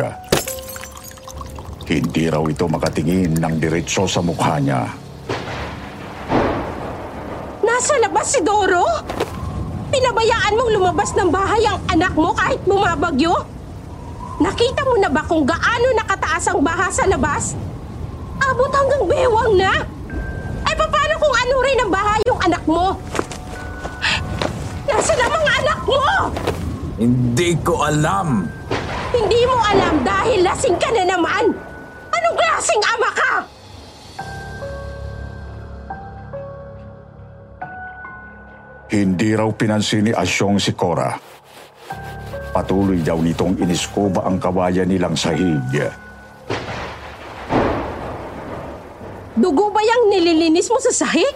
Hindi 1.87 2.25
raw 2.27 2.43
ito 2.51 2.67
makatingin 2.67 3.39
ng 3.39 3.55
diretso 3.63 4.11
sa 4.11 4.19
mukha 4.19 4.59
niya. 4.59 5.06
Nasa 7.77 7.93
labas 8.01 8.33
si 8.33 8.41
Doro? 8.41 8.89
Pinabayaan 9.93 10.57
mong 10.57 10.71
lumabas 10.81 11.13
ng 11.13 11.29
bahay 11.29 11.61
ang 11.69 11.77
anak 11.93 12.17
mo 12.17 12.33
kahit 12.33 12.57
bumabagyo? 12.65 13.37
Nakita 14.41 14.81
mo 14.89 14.97
na 14.97 15.13
ba 15.13 15.21
kung 15.29 15.45
gaano 15.45 15.85
nakataas 15.93 16.49
ang 16.49 16.65
baha 16.65 16.89
sa 16.89 17.05
labas? 17.05 17.53
Abot 18.41 18.73
hanggang 18.73 19.05
bewang 19.05 19.61
na! 19.61 19.85
Ay 20.65 20.73
paano 20.73 21.21
kung 21.21 21.35
ano 21.37 21.55
rin 21.61 21.79
ang 21.85 21.91
baha 21.93 22.17
yung 22.25 22.41
anak 22.49 22.65
mo? 22.65 22.97
Nasaan 24.89 25.21
ang 25.21 25.33
mga 25.37 25.53
anak 25.61 25.81
mo? 25.85 26.05
Hindi 26.97 27.51
ko 27.61 27.85
alam. 27.85 28.49
Hindi 29.13 29.41
mo 29.45 29.57
alam 29.61 30.01
dahil 30.01 30.49
lasing 30.49 30.81
ka 30.81 30.89
na 30.97 31.05
naman! 31.05 31.53
Anong 32.09 32.37
klaseng 32.41 32.85
ama 32.97 33.11
ka? 33.13 33.26
Hindi 38.97 39.37
raw 39.37 39.53
pinansin 39.53 40.09
ni 40.09 40.13
Asyong 40.17 40.57
si 40.57 40.73
Cora. 40.73 41.13
Patuloy 42.49 43.05
daw 43.05 43.21
nitong 43.21 43.61
iniskuba 43.61 44.25
ang 44.25 44.41
kawayan 44.41 44.89
nilang 44.89 45.13
sahig. 45.13 45.93
Dugo 49.37 49.69
ba 49.69 49.85
yung 49.85 50.09
nililinis 50.09 50.73
mo 50.73 50.81
sa 50.81 50.89
sahig? 50.89 51.29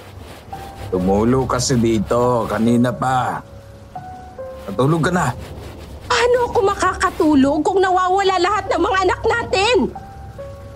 Tumulo 0.89 1.45
kasi 1.45 1.77
dito 1.77 2.49
kanina 2.49 2.97
pa. 2.97 3.45
Natulog 4.65 5.05
ka 5.05 5.13
na. 5.13 5.29
Paano 6.09 6.49
ako 6.49 6.59
makakatulog 6.65 7.61
kung 7.61 7.85
nawawala 7.85 8.41
lahat 8.41 8.73
ng 8.73 8.81
mga 8.81 8.99
anak 9.05 9.21
natin? 9.29 9.77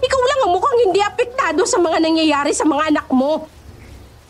Ikaw 0.04 0.20
lang 0.20 0.40
ang 0.44 0.52
mukhang 0.52 0.78
hindi 0.84 1.00
apektado 1.00 1.64
sa 1.64 1.80
mga 1.80 1.96
nangyayari 2.04 2.52
sa 2.52 2.68
mga 2.68 2.92
anak 2.92 3.08
mo. 3.08 3.48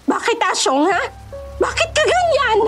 Bakit 0.07 0.39
Asyong 0.55 0.87
ha? 0.87 1.24
Bakit 1.59 1.89
ka 1.95 2.03
ganyan? 2.03 2.59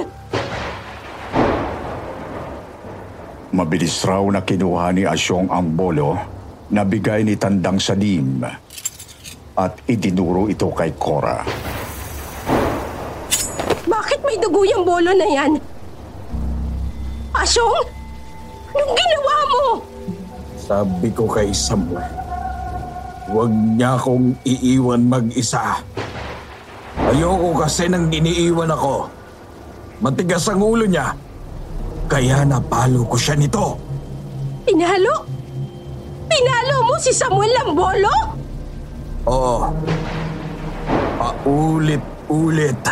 Mabilis 3.56 4.04
raw 4.04 4.22
na 4.28 4.44
kinuha 4.44 4.92
ni 4.92 5.08
Asyong 5.08 5.48
ang 5.48 5.72
bolo 5.72 6.14
na 6.68 6.84
bigay 6.84 7.24
ni 7.24 7.34
Tandang 7.40 7.80
Sadim 7.80 8.44
at 9.56 9.72
idinuro 9.88 10.52
ito 10.52 10.68
kay 10.76 10.92
Cora. 11.00 11.40
Bakit 13.86 14.20
may 14.28 14.36
dugo 14.36 14.60
yung 14.68 14.84
bolo 14.84 15.10
na 15.16 15.24
yan? 15.24 15.52
Asyong? 17.32 17.86
Anong 18.76 18.92
ginawa 18.92 19.36
mo? 19.48 19.64
Sabi 20.60 21.08
ko 21.14 21.24
kay 21.24 21.48
Samuel, 21.56 22.04
huwag 23.32 23.48
niya 23.48 23.96
akong 23.96 24.36
iiwan 24.44 25.06
mag-isa. 25.08 25.80
Ayoko 27.06 27.62
kasi 27.62 27.86
nang 27.86 28.10
iniiwan 28.10 28.70
ako. 28.70 29.06
Matigas 30.02 30.50
ang 30.50 30.60
ulo 30.60 30.84
niya. 30.84 31.14
Kaya 32.10 32.42
napalo 32.42 33.06
ko 33.06 33.16
siya 33.18 33.38
nito. 33.38 33.78
Pinalo? 34.66 35.22
Pinalo 36.26 36.76
mo 36.86 36.94
si 36.98 37.14
Samuel 37.14 37.50
Lambolo? 37.62 38.14
Oo. 39.26 39.70
Paulit-ulit. 41.46 42.82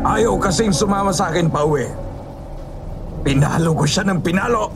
Ayaw 0.00 0.34
kasing 0.40 0.72
sumama 0.72 1.12
sa 1.12 1.28
akin 1.28 1.52
pa 1.52 1.60
uwi. 1.60 1.84
Pinalo 3.20 3.76
ko 3.76 3.84
siya 3.84 4.08
ng 4.08 4.24
pinalo. 4.24 4.72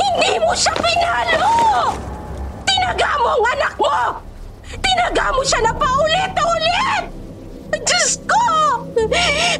Hindi 0.00 0.40
mo 0.40 0.56
siya 0.56 0.72
pinalo! 0.80 1.52
Tinaga 2.64 3.10
mo 3.20 3.28
ang 3.36 3.44
anak 3.52 3.74
mo! 3.76 3.96
Tinaga 4.80 5.24
mo 5.36 5.44
siya 5.44 5.60
na 5.60 5.72
paulit-ulit! 5.76 7.04
Diyos 7.72 8.12
ko! 8.26 8.44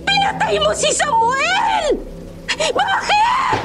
Pinatay 0.03 0.55
mo 0.63 0.71
si 0.75 0.91
Samuel! 0.95 1.99
Bakit? 2.57 3.57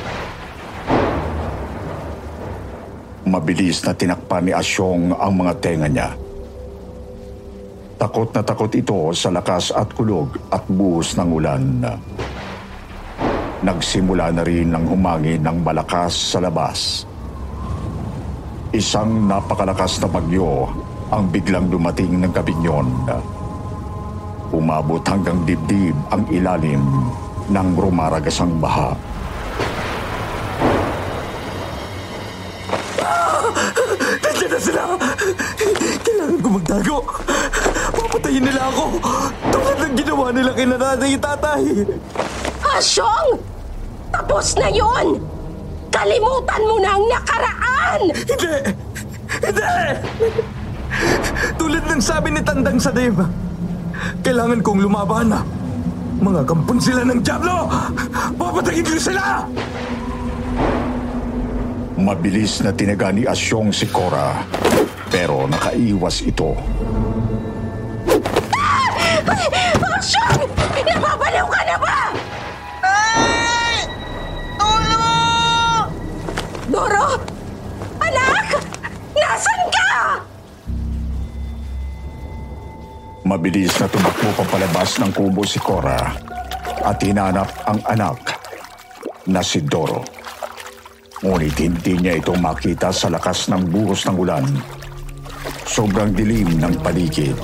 Mabilis 3.27 3.79
na 3.87 3.93
tinakpan 3.95 4.43
ni 4.43 4.51
Asyong 4.51 5.15
ang 5.15 5.33
mga 5.39 5.53
tenga 5.63 5.87
niya. 5.87 6.09
Takot 8.01 8.33
na 8.33 8.41
takot 8.41 8.73
ito 8.73 9.13
sa 9.13 9.29
lakas 9.29 9.69
at 9.71 9.87
kulog 9.93 10.33
at 10.49 10.65
buhos 10.65 11.13
ng 11.15 11.29
ulan. 11.29 11.85
Nagsimula 13.61 14.33
na 14.33 14.41
rin 14.41 14.73
ng 14.73 14.85
humangin 14.89 15.45
ng 15.45 15.61
malakas 15.61 16.33
sa 16.33 16.41
labas. 16.41 17.05
Isang 18.73 19.29
napakalakas 19.29 20.01
na 20.01 20.09
bagyo 20.09 20.65
ang 21.13 21.29
biglang 21.29 21.69
dumating 21.69 22.25
ng 22.25 22.31
gabing 22.33 22.61
yon. 22.65 22.89
Umabot 24.51 24.99
hanggang 25.07 25.39
dibdib 25.47 25.95
ang 26.11 26.27
ilalim 26.27 26.83
ng 27.47 27.67
rumaragasang 27.79 28.59
baha. 28.59 28.91
Nandiyan 34.19 34.51
na 34.51 34.59
sila! 34.59 34.83
Kailangan 36.03 36.37
ko 36.43 36.47
magtago! 36.51 36.97
Papatayin 37.95 38.43
nila 38.43 38.67
ako! 38.67 38.85
Tulad 39.55 39.77
ng 39.79 39.93
ginawa 39.95 40.25
nila 40.35 40.51
kay 40.51 40.67
nanay 40.67 41.15
at 41.15 41.21
tatay! 41.23 41.63
Asyong! 42.75 43.29
Tapos 44.11 44.59
na 44.59 44.67
yon! 44.67 45.07
Kalimutan 45.95 46.61
mo 46.67 46.75
na 46.83 46.91
ang 46.99 47.05
nakaraan! 47.07 48.01
Hindi! 48.11 48.55
Hindi! 49.47 49.73
Tulad 51.55 51.83
ng 51.87 52.01
sabi 52.03 52.35
ni 52.35 52.43
Tandang 52.43 52.79
Sadim, 52.83 53.15
kailangan 54.21 54.59
kong 54.61 54.81
lumaban 54.83 55.33
na. 55.33 55.41
Mga 56.21 56.41
kampon 56.45 56.77
sila 56.77 57.01
ng 57.01 57.19
Diablo! 57.25 57.65
Papatayin 58.37 58.85
ko 58.85 58.93
sila! 59.01 59.41
Mabilis 61.97 62.61
na 62.61 62.73
tinaga 62.73 63.13
ni 63.13 63.25
Asyong 63.25 63.73
si 63.73 63.89
Cora, 63.89 64.41
pero 65.09 65.49
nakaiwas 65.49 66.21
ito. 66.25 66.53
Asyong! 70.01 70.49
Nababaliw 70.81 71.45
ka 71.45 71.61
na 71.65 71.77
ba? 71.77 71.99
Ay! 72.81 73.85
Tulong! 74.57 75.85
Doro! 76.73 77.30
Mabilis 83.21 83.77
na 83.77 83.85
tumakbo 83.85 84.33
papalabas 84.33 84.97
ng 84.97 85.13
kubo 85.13 85.45
si 85.45 85.61
Cora 85.61 86.17
at 86.81 86.97
hinanap 86.97 87.45
ang 87.69 87.77
anak 87.85 88.17
na 89.29 89.45
si 89.45 89.61
Doro. 89.61 90.01
Ngunit 91.21 91.53
hindi 91.61 92.01
niya 92.01 92.17
ito 92.17 92.33
makita 92.33 92.89
sa 92.89 93.13
lakas 93.13 93.53
ng 93.53 93.69
buhos 93.69 94.09
ng 94.09 94.17
ulan. 94.17 94.45
Sobrang 95.69 96.09
dilim 96.17 96.57
ng 96.57 96.81
paligid. 96.81 97.37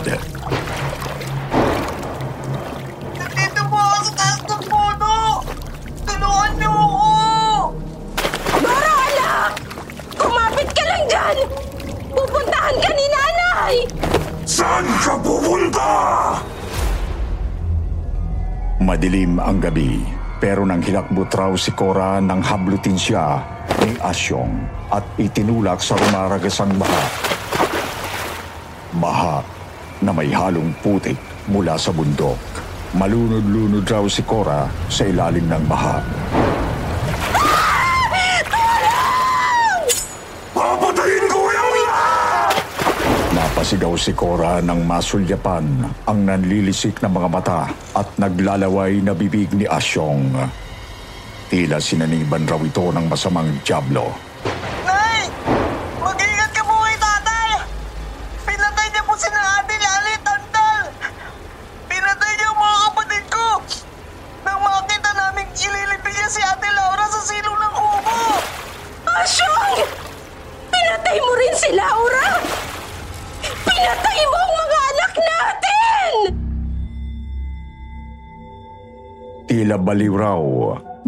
Madilim 19.08 19.40
ang 19.40 19.64
gabi, 19.64 20.04
pero 20.36 20.68
nang 20.68 20.84
hilakbot 20.84 21.32
raw 21.32 21.56
si 21.56 21.72
Cora 21.72 22.20
nang 22.20 22.44
hablutin 22.44 23.00
siya 23.00 23.40
ni 23.88 23.96
Asyong 24.04 24.68
at 24.92 25.00
itinulak 25.16 25.80
sa 25.80 25.96
rumaragasang 25.96 26.76
baha. 26.76 27.06
Baha 29.00 29.40
na 30.04 30.12
may 30.12 30.28
halong 30.28 30.76
putik 30.84 31.16
mula 31.48 31.80
sa 31.80 31.96
bundok. 31.96 32.36
Malunod-lunod 33.00 33.88
raw 33.88 34.04
si 34.12 34.28
Cora 34.28 34.68
sa 34.92 35.08
ilalim 35.08 35.48
ng 35.48 35.64
baha. 35.72 36.04
Papatayin 40.52 41.26
ko 41.32 41.40
yung 41.48 41.72
lahat! 41.88 42.56
Napasigaw 43.58 43.98
si 43.98 44.14
Cora 44.14 44.62
nang 44.62 44.86
masulyapan 44.86 45.82
ang 46.06 46.20
nanlilisik 46.22 47.02
na 47.02 47.10
mga 47.10 47.26
mata 47.26 47.66
at 47.98 48.06
naglalaway 48.22 49.02
na 49.02 49.18
bibig 49.18 49.50
ni 49.58 49.66
Asyong. 49.66 50.30
Tila 51.50 51.82
sinaniban 51.82 52.46
raw 52.46 52.62
ito 52.62 52.94
ng 52.94 53.10
masamang 53.10 53.50
diablo. 53.66 54.27
Tila 79.48 79.80
baliw 79.80 80.12
raw 80.12 80.44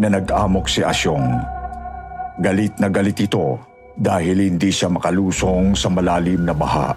na 0.00 0.08
nag-amok 0.08 0.64
si 0.64 0.80
Asyong. 0.80 1.28
Galit 2.40 2.72
na 2.80 2.88
galit 2.88 3.20
ito 3.20 3.60
dahil 3.92 4.48
hindi 4.48 4.72
siya 4.72 4.88
makalusong 4.88 5.76
sa 5.76 5.92
malalim 5.92 6.48
na 6.48 6.56
baha. 6.56 6.96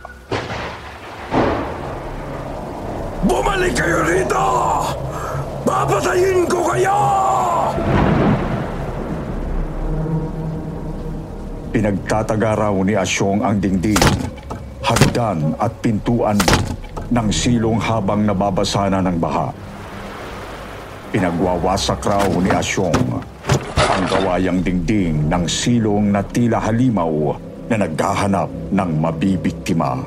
Bumalik 3.27 3.75
kayo 3.75 4.07
rito! 4.07 4.47
Papatayin 5.67 6.47
ko 6.47 6.63
kayo! 6.63 6.99
Pinagtataga 11.75 12.51
raw 12.55 12.75
ni 12.87 12.95
Asyong 12.95 13.43
ang 13.43 13.59
dingding, 13.59 13.99
hagdan 14.79 15.51
at 15.59 15.75
pintuan 15.83 16.39
ng 17.11 17.27
silong 17.35 17.83
habang 17.83 18.23
nababasa 18.23 18.87
na 18.87 19.03
ng 19.03 19.19
baha. 19.19 19.72
Pinagwawasak 21.13 22.09
raw 22.09 22.25
ni 22.41 22.49
Asyong 22.49 23.21
ang 23.77 24.03
gawayang 24.09 24.65
dingding 24.65 25.29
ng 25.29 25.45
silong 25.45 26.09
na 26.09 26.25
tila 26.25 26.57
halimaw 26.57 27.37
na 27.69 27.85
naghahanap 27.85 28.49
ng 28.73 28.91
mabibiktima. 28.97 30.01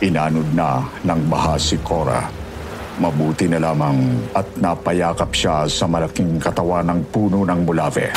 Inanod 0.00 0.48
na 0.56 0.80
ng 1.04 1.20
baha 1.28 1.60
si 1.60 1.76
Cora. 1.84 2.32
Mabuti 2.96 3.44
na 3.52 3.60
lamang 3.60 4.24
at 4.32 4.48
napayakap 4.56 5.36
siya 5.36 5.68
sa 5.68 5.84
malaking 5.84 6.40
katawan 6.40 6.88
ng 6.88 7.00
puno 7.12 7.44
ng 7.44 7.68
mulave. 7.68 8.08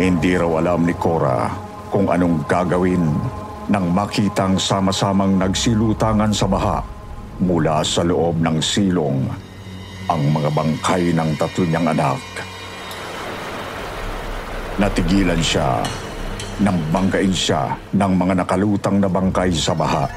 Hindi 0.00 0.32
raw 0.32 0.64
alam 0.64 0.88
ni 0.88 0.96
Cora 0.96 1.44
kung 1.92 2.08
anong 2.08 2.48
gagawin 2.48 3.04
nang 3.68 3.92
makitang 3.92 4.56
sama-samang 4.56 5.36
nagsilutangan 5.36 6.32
sa 6.32 6.48
baha 6.48 6.80
mula 7.44 7.84
sa 7.84 8.00
loob 8.00 8.40
ng 8.40 8.56
silong 8.64 9.28
ang 10.08 10.22
mga 10.32 10.56
bangkay 10.56 11.12
ng 11.12 11.30
tatlo 11.36 11.68
niyang 11.68 11.92
anak. 11.92 12.16
Natigilan 14.80 15.42
siya 15.44 15.84
nang 16.64 16.80
banggain 16.88 17.36
siya 17.36 17.68
ng 17.92 18.12
mga 18.16 18.40
nakalutang 18.40 19.04
na 19.04 19.08
bangkay 19.12 19.52
sa 19.52 19.76
baha. 19.76 20.08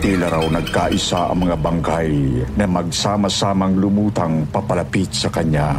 Tila 0.00 0.32
raw 0.32 0.44
nagkaisa 0.48 1.28
ang 1.28 1.44
mga 1.44 1.56
bangkay 1.60 2.08
na 2.56 2.64
magsama-samang 2.64 3.76
lumutang 3.76 4.48
papalapit 4.48 5.12
sa 5.12 5.28
kanya. 5.28 5.76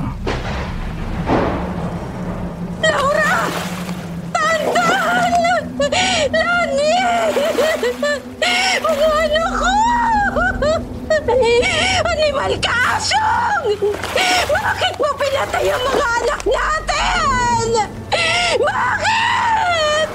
Asyong! 13.06 13.94
Bakit 14.50 14.94
mo 14.98 15.10
pinatay 15.14 15.70
ang 15.70 15.84
mga 15.86 16.08
anak 16.10 16.42
natin? 16.42 17.68
Bakit? 18.58 20.08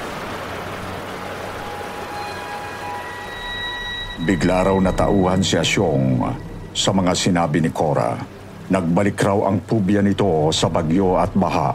Bigla 4.27 4.67
raw 4.67 4.75
natauhan 4.83 5.39
si 5.39 5.55
Asyong 5.55 6.35
sa 6.75 6.91
mga 6.91 7.15
sinabi 7.15 7.63
ni 7.63 7.71
Cora. 7.71 8.19
Nagbalik 8.67 9.23
raw 9.23 9.47
ang 9.47 9.63
pubya 9.63 10.03
nito 10.03 10.51
sa 10.51 10.67
bagyo 10.67 11.15
at 11.15 11.31
baha. 11.31 11.71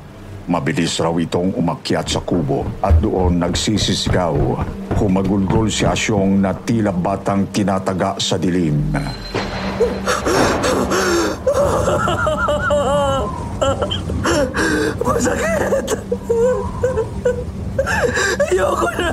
Mabilis 0.52 1.00
raw 1.00 1.16
itong 1.16 1.56
umakyat 1.56 2.12
sa 2.12 2.20
kubo 2.20 2.68
at 2.84 3.00
doon 3.00 3.40
nagsisisigaw. 3.40 4.36
Humagulgol 5.00 5.72
si 5.72 5.88
Asyong 5.88 6.44
na 6.44 6.52
tila 6.52 6.92
batang 6.92 7.48
tinataga 7.48 8.20
sa 8.20 8.36
dilim. 8.36 8.92
Masakit! 15.04 15.88
Ayoko 18.48 18.88
na! 18.96 19.12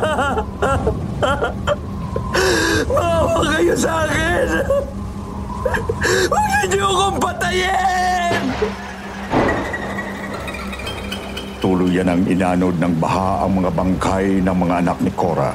Maawa 2.88 3.40
kayo 3.44 3.76
sa 3.76 4.08
akin! 4.08 4.48
Huwag 6.32 6.68
niyo 6.72 6.88
akong 6.88 7.20
patayin! 7.20 8.44
Tuluyan 11.60 12.08
ang 12.08 12.24
inanod 12.28 12.76
ng 12.80 12.94
baha 13.00 13.48
ang 13.48 13.52
mga 13.60 13.72
bangkay 13.72 14.40
ng 14.44 14.56
mga 14.56 14.76
anak 14.84 15.00
ni 15.04 15.12
Cora. 15.12 15.52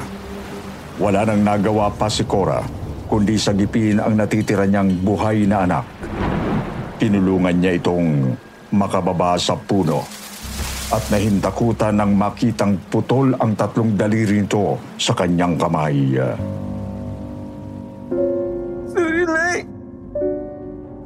Wala 1.01 1.25
nang 1.25 1.41
nagawa 1.45 1.93
pa 1.93 2.09
si 2.09 2.25
Cora, 2.25 2.65
kundi 3.09 3.41
sagipin 3.41 3.97
ang 3.97 4.13
natitira 4.13 4.69
niyang 4.69 5.01
buhay 5.01 5.49
na 5.49 5.65
anak. 5.65 5.85
Tinulungan 7.01 7.57
niya 7.57 7.73
itong 7.81 8.37
makababa 8.69 9.33
sa 9.41 9.57
puno 9.57 10.05
at 10.89 11.01
nahintakutan 11.09 11.97
nang 11.97 12.13
makitang 12.13 12.77
putol 12.89 13.33
ang 13.37 13.53
tatlong 13.57 13.97
daliri 13.97 14.45
nito 14.45 14.77
sa 14.97 15.13
kanyang 15.17 15.57
kamay. 15.57 16.17
Sorry, 18.93 19.25
Nay. 19.25 19.57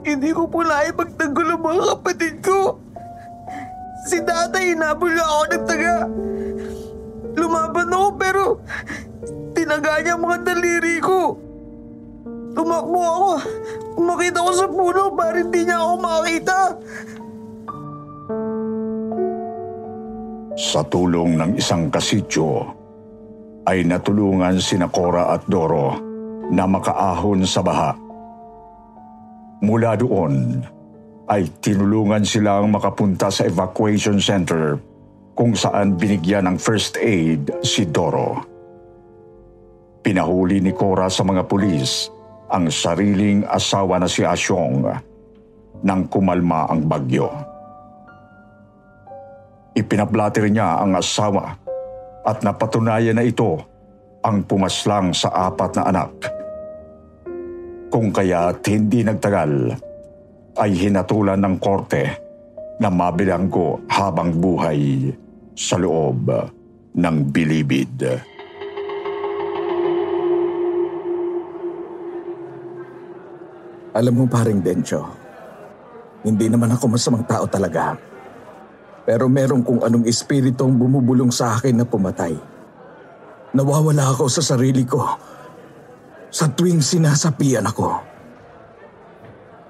Hindi 0.03 0.29
ko 0.31 0.47
po 0.47 0.63
naipagtanggol 0.63 1.55
ang 1.55 1.61
mga 1.63 1.83
kapatid 1.95 2.35
ko. 2.43 2.79
Si 4.07 4.19
tatay 4.19 4.75
hinabol 4.75 5.11
na 5.11 5.23
ako 5.23 5.43
ng 5.47 5.63
taga. 5.67 5.95
Lumaban 7.39 7.91
ako 7.91 8.07
pero 8.19 8.43
tinaga 9.55 9.99
niya 10.03 10.15
mga 10.19 10.37
daliri 10.43 10.95
ko. 10.99 11.42
Tumakbo 12.53 12.99
ako. 13.01 13.31
Umakita 13.97 14.45
ko 14.45 14.51
sa 14.53 14.67
puno 14.69 15.03
para 15.17 15.37
hindi 15.41 15.61
niya 15.65 15.77
ako 15.81 15.93
makita. 15.97 16.57
Sa 20.53 20.81
tulong 20.85 21.37
ng 21.37 21.51
isang 21.57 21.89
kasityo, 21.89 22.61
ay 23.65 23.81
natulungan 23.85 24.61
si 24.61 24.77
Cora 24.93 25.33
at 25.33 25.49
Doro 25.49 25.97
na 26.53 26.69
makaahon 26.69 27.41
sa 27.45 27.65
baha. 27.65 27.97
Mula 29.65 29.97
doon, 29.97 30.61
ay 31.31 31.47
tinulungan 31.63 32.21
silang 32.27 32.69
makapunta 32.69 33.31
sa 33.33 33.47
evacuation 33.47 34.19
center 34.19 34.77
kung 35.33 35.57
saan 35.57 35.95
binigyan 35.97 36.45
ng 36.45 36.57
first 36.59 36.99
aid 37.01 37.49
si 37.65 37.89
Doro. 37.89 38.43
Pinahuli 40.03 40.59
ni 40.59 40.75
Cora 40.75 41.07
sa 41.07 41.23
mga 41.23 41.47
pulis 41.47 42.11
ang 42.53 42.69
sariling 42.69 43.41
asawa 43.49 43.97
na 43.97 44.05
si 44.05 44.21
Asyong 44.21 44.85
nang 45.81 46.05
kumalma 46.05 46.69
ang 46.69 46.85
bagyo. 46.85 47.27
Ipinablater 49.73 50.45
niya 50.53 50.77
ang 50.77 50.93
asawa 50.93 51.57
at 52.21 52.45
napatunayan 52.45 53.17
na 53.17 53.25
ito 53.25 53.57
ang 54.21 54.45
pumaslang 54.45 55.11
sa 55.11 55.49
apat 55.49 55.81
na 55.81 55.83
anak. 55.89 56.13
Kung 57.89 58.13
kaya't 58.13 58.61
hindi 58.69 59.01
nagtagal, 59.01 59.73
ay 60.53 60.71
hinatulan 60.77 61.41
ng 61.41 61.55
korte 61.57 62.05
na 62.77 62.93
mabilanggo 62.93 63.81
habang 63.89 64.37
buhay 64.37 65.09
sa 65.57 65.81
loob 65.81 66.29
ng 66.93 67.15
bilibid. 67.33 68.32
Alam 73.93 74.13
mo 74.13 74.25
paring 74.25 74.57
Dencho, 74.57 75.05
hindi 76.25 76.49
naman 76.49 76.73
ako 76.73 76.97
masamang 76.97 77.29
tao 77.29 77.45
talaga. 77.45 77.93
Pero 79.05 79.29
meron 79.29 79.61
kung 79.61 79.85
anong 79.85 80.09
espiritong 80.09 80.73
bumubulong 80.73 81.29
sa 81.29 81.53
akin 81.53 81.77
na 81.77 81.85
pumatay. 81.85 82.33
Nawawala 83.53 84.17
ako 84.17 84.25
sa 84.33 84.41
sarili 84.41 84.81
ko 84.81 85.03
sa 86.33 86.49
tuwing 86.49 86.81
sinasapian 86.81 87.69
ako. 87.69 88.01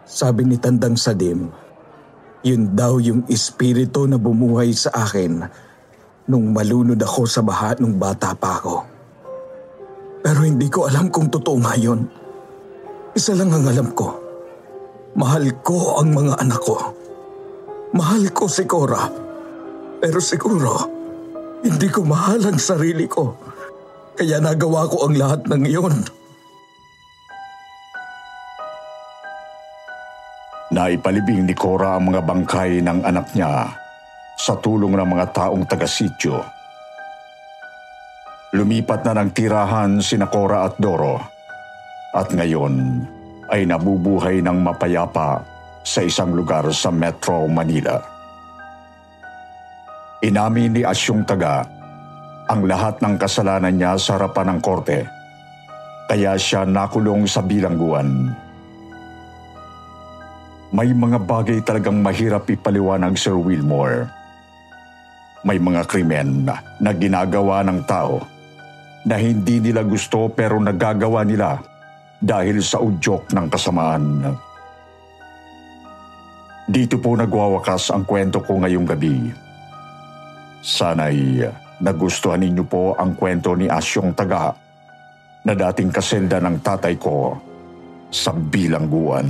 Sabi 0.08 0.48
ni 0.48 0.56
Tandang 0.56 0.96
Sadim, 0.96 1.52
yun 2.48 2.72
daw 2.72 3.04
yung 3.04 3.28
espiritu 3.28 4.08
na 4.08 4.16
bumuhay 4.16 4.72
sa 4.72 5.04
akin 5.04 5.44
nung 6.32 6.56
malunod 6.56 7.00
ako 7.00 7.28
sa 7.28 7.44
baha 7.44 7.76
nung 7.84 8.00
bata 8.00 8.32
pa 8.32 8.64
ako. 8.64 8.78
Pero 10.24 10.48
hindi 10.48 10.72
ko 10.72 10.88
alam 10.88 11.12
kung 11.12 11.28
totoo 11.28 11.60
nga 11.60 11.76
yun. 11.76 12.08
Isa 13.14 13.38
lang 13.38 13.54
ang 13.54 13.62
alam 13.70 13.94
ko. 13.94 14.10
Mahal 15.14 15.62
ko 15.62 16.02
ang 16.02 16.18
mga 16.18 16.34
anak 16.42 16.58
ko. 16.66 16.82
Mahal 17.94 18.34
ko 18.34 18.50
si 18.50 18.66
Cora. 18.66 19.06
Pero 20.02 20.18
siguro, 20.18 20.82
hindi 21.62 21.94
ko 21.94 22.02
mahal 22.10 22.42
ang 22.42 22.58
sarili 22.58 23.06
ko. 23.06 23.38
Kaya 24.18 24.42
nagawa 24.42 24.90
ko 24.90 25.06
ang 25.06 25.14
lahat 25.14 25.46
ng 25.46 25.62
iyon. 25.62 25.96
Naipalibing 30.74 31.46
ni 31.46 31.54
Cora 31.54 32.02
ang 32.02 32.10
mga 32.10 32.26
bangkay 32.26 32.82
ng 32.82 33.06
anak 33.06 33.30
niya 33.38 33.78
sa 34.42 34.58
tulong 34.58 34.98
ng 34.98 35.06
mga 35.06 35.26
taong 35.38 35.70
taga-sityo. 35.70 36.42
Lumipat 38.58 39.06
na 39.06 39.22
ng 39.22 39.30
tirahan 39.30 40.02
si 40.02 40.18
Cora 40.18 40.66
at 40.66 40.82
Doro 40.82 41.33
at 42.14 42.30
ngayon 42.30 43.02
ay 43.50 43.66
nabubuhay 43.66 44.40
ng 44.46 44.62
mapayapa 44.62 45.42
sa 45.84 46.06
isang 46.06 46.32
lugar 46.32 46.64
sa 46.70 46.94
Metro 46.94 47.50
Manila. 47.50 48.00
Inamin 50.24 50.80
ni 50.80 50.82
Asyong 50.88 51.28
Taga 51.28 51.66
ang 52.48 52.64
lahat 52.64 53.02
ng 53.04 53.20
kasalanan 53.20 53.76
niya 53.76 54.00
sa 54.00 54.16
harapan 54.16 54.56
ng 54.56 54.60
korte 54.64 55.04
kaya 56.08 56.38
siya 56.38 56.64
nakulong 56.64 57.28
sa 57.28 57.42
bilangguan. 57.44 58.32
May 60.74 60.90
mga 60.94 61.20
bagay 61.22 61.60
talagang 61.62 62.02
mahirap 62.02 62.50
ipaliwanag 62.50 63.18
Sir 63.18 63.38
Wilmore. 63.38 64.10
May 65.44 65.60
mga 65.60 65.86
krimen 65.86 66.48
na 66.80 66.92
ginagawa 66.96 67.62
ng 67.68 67.84
tao 67.84 68.24
na 69.04 69.20
hindi 69.20 69.60
nila 69.60 69.84
gusto 69.84 70.32
pero 70.32 70.56
nagagawa 70.56 71.28
nila 71.28 71.73
dahil 72.24 72.64
sa 72.64 72.80
udyok 72.80 73.36
ng 73.36 73.46
kasamaan. 73.52 74.06
Dito 76.64 76.96
po 76.96 77.20
nagwawakas 77.20 77.92
ang 77.92 78.08
kwento 78.08 78.40
ko 78.40 78.64
ngayong 78.64 78.88
gabi. 78.88 79.28
Sana'y 80.64 81.44
nagustuhan 81.84 82.40
ninyo 82.40 82.64
po 82.64 82.96
ang 82.96 83.20
kwento 83.20 83.52
ni 83.52 83.68
Asyong 83.68 84.16
Taga 84.16 84.56
na 85.44 85.52
dating 85.52 85.92
kaselda 85.92 86.40
ng 86.40 86.64
tatay 86.64 86.96
ko 86.96 87.36
sa 88.08 88.32
bilangguan. 88.32 89.28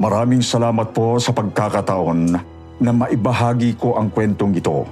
Maraming 0.00 0.40
salamat 0.40 0.96
po 0.96 1.20
sa 1.20 1.36
pagkakataon 1.36 2.20
na 2.80 2.90
maibahagi 2.94 3.76
ko 3.76 4.00
ang 4.00 4.08
kwentong 4.08 4.56
ito. 4.56 4.88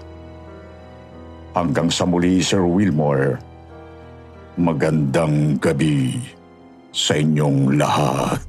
Hanggang 1.57 1.88
sa 1.88 2.05
muli, 2.05 2.45
Sir 2.45 2.61
Wilmore, 2.61 3.40
magandang 4.57 5.61
gabi 5.61 6.16
sa 6.88 7.12
inyong 7.12 7.77
lahat. 7.77 8.40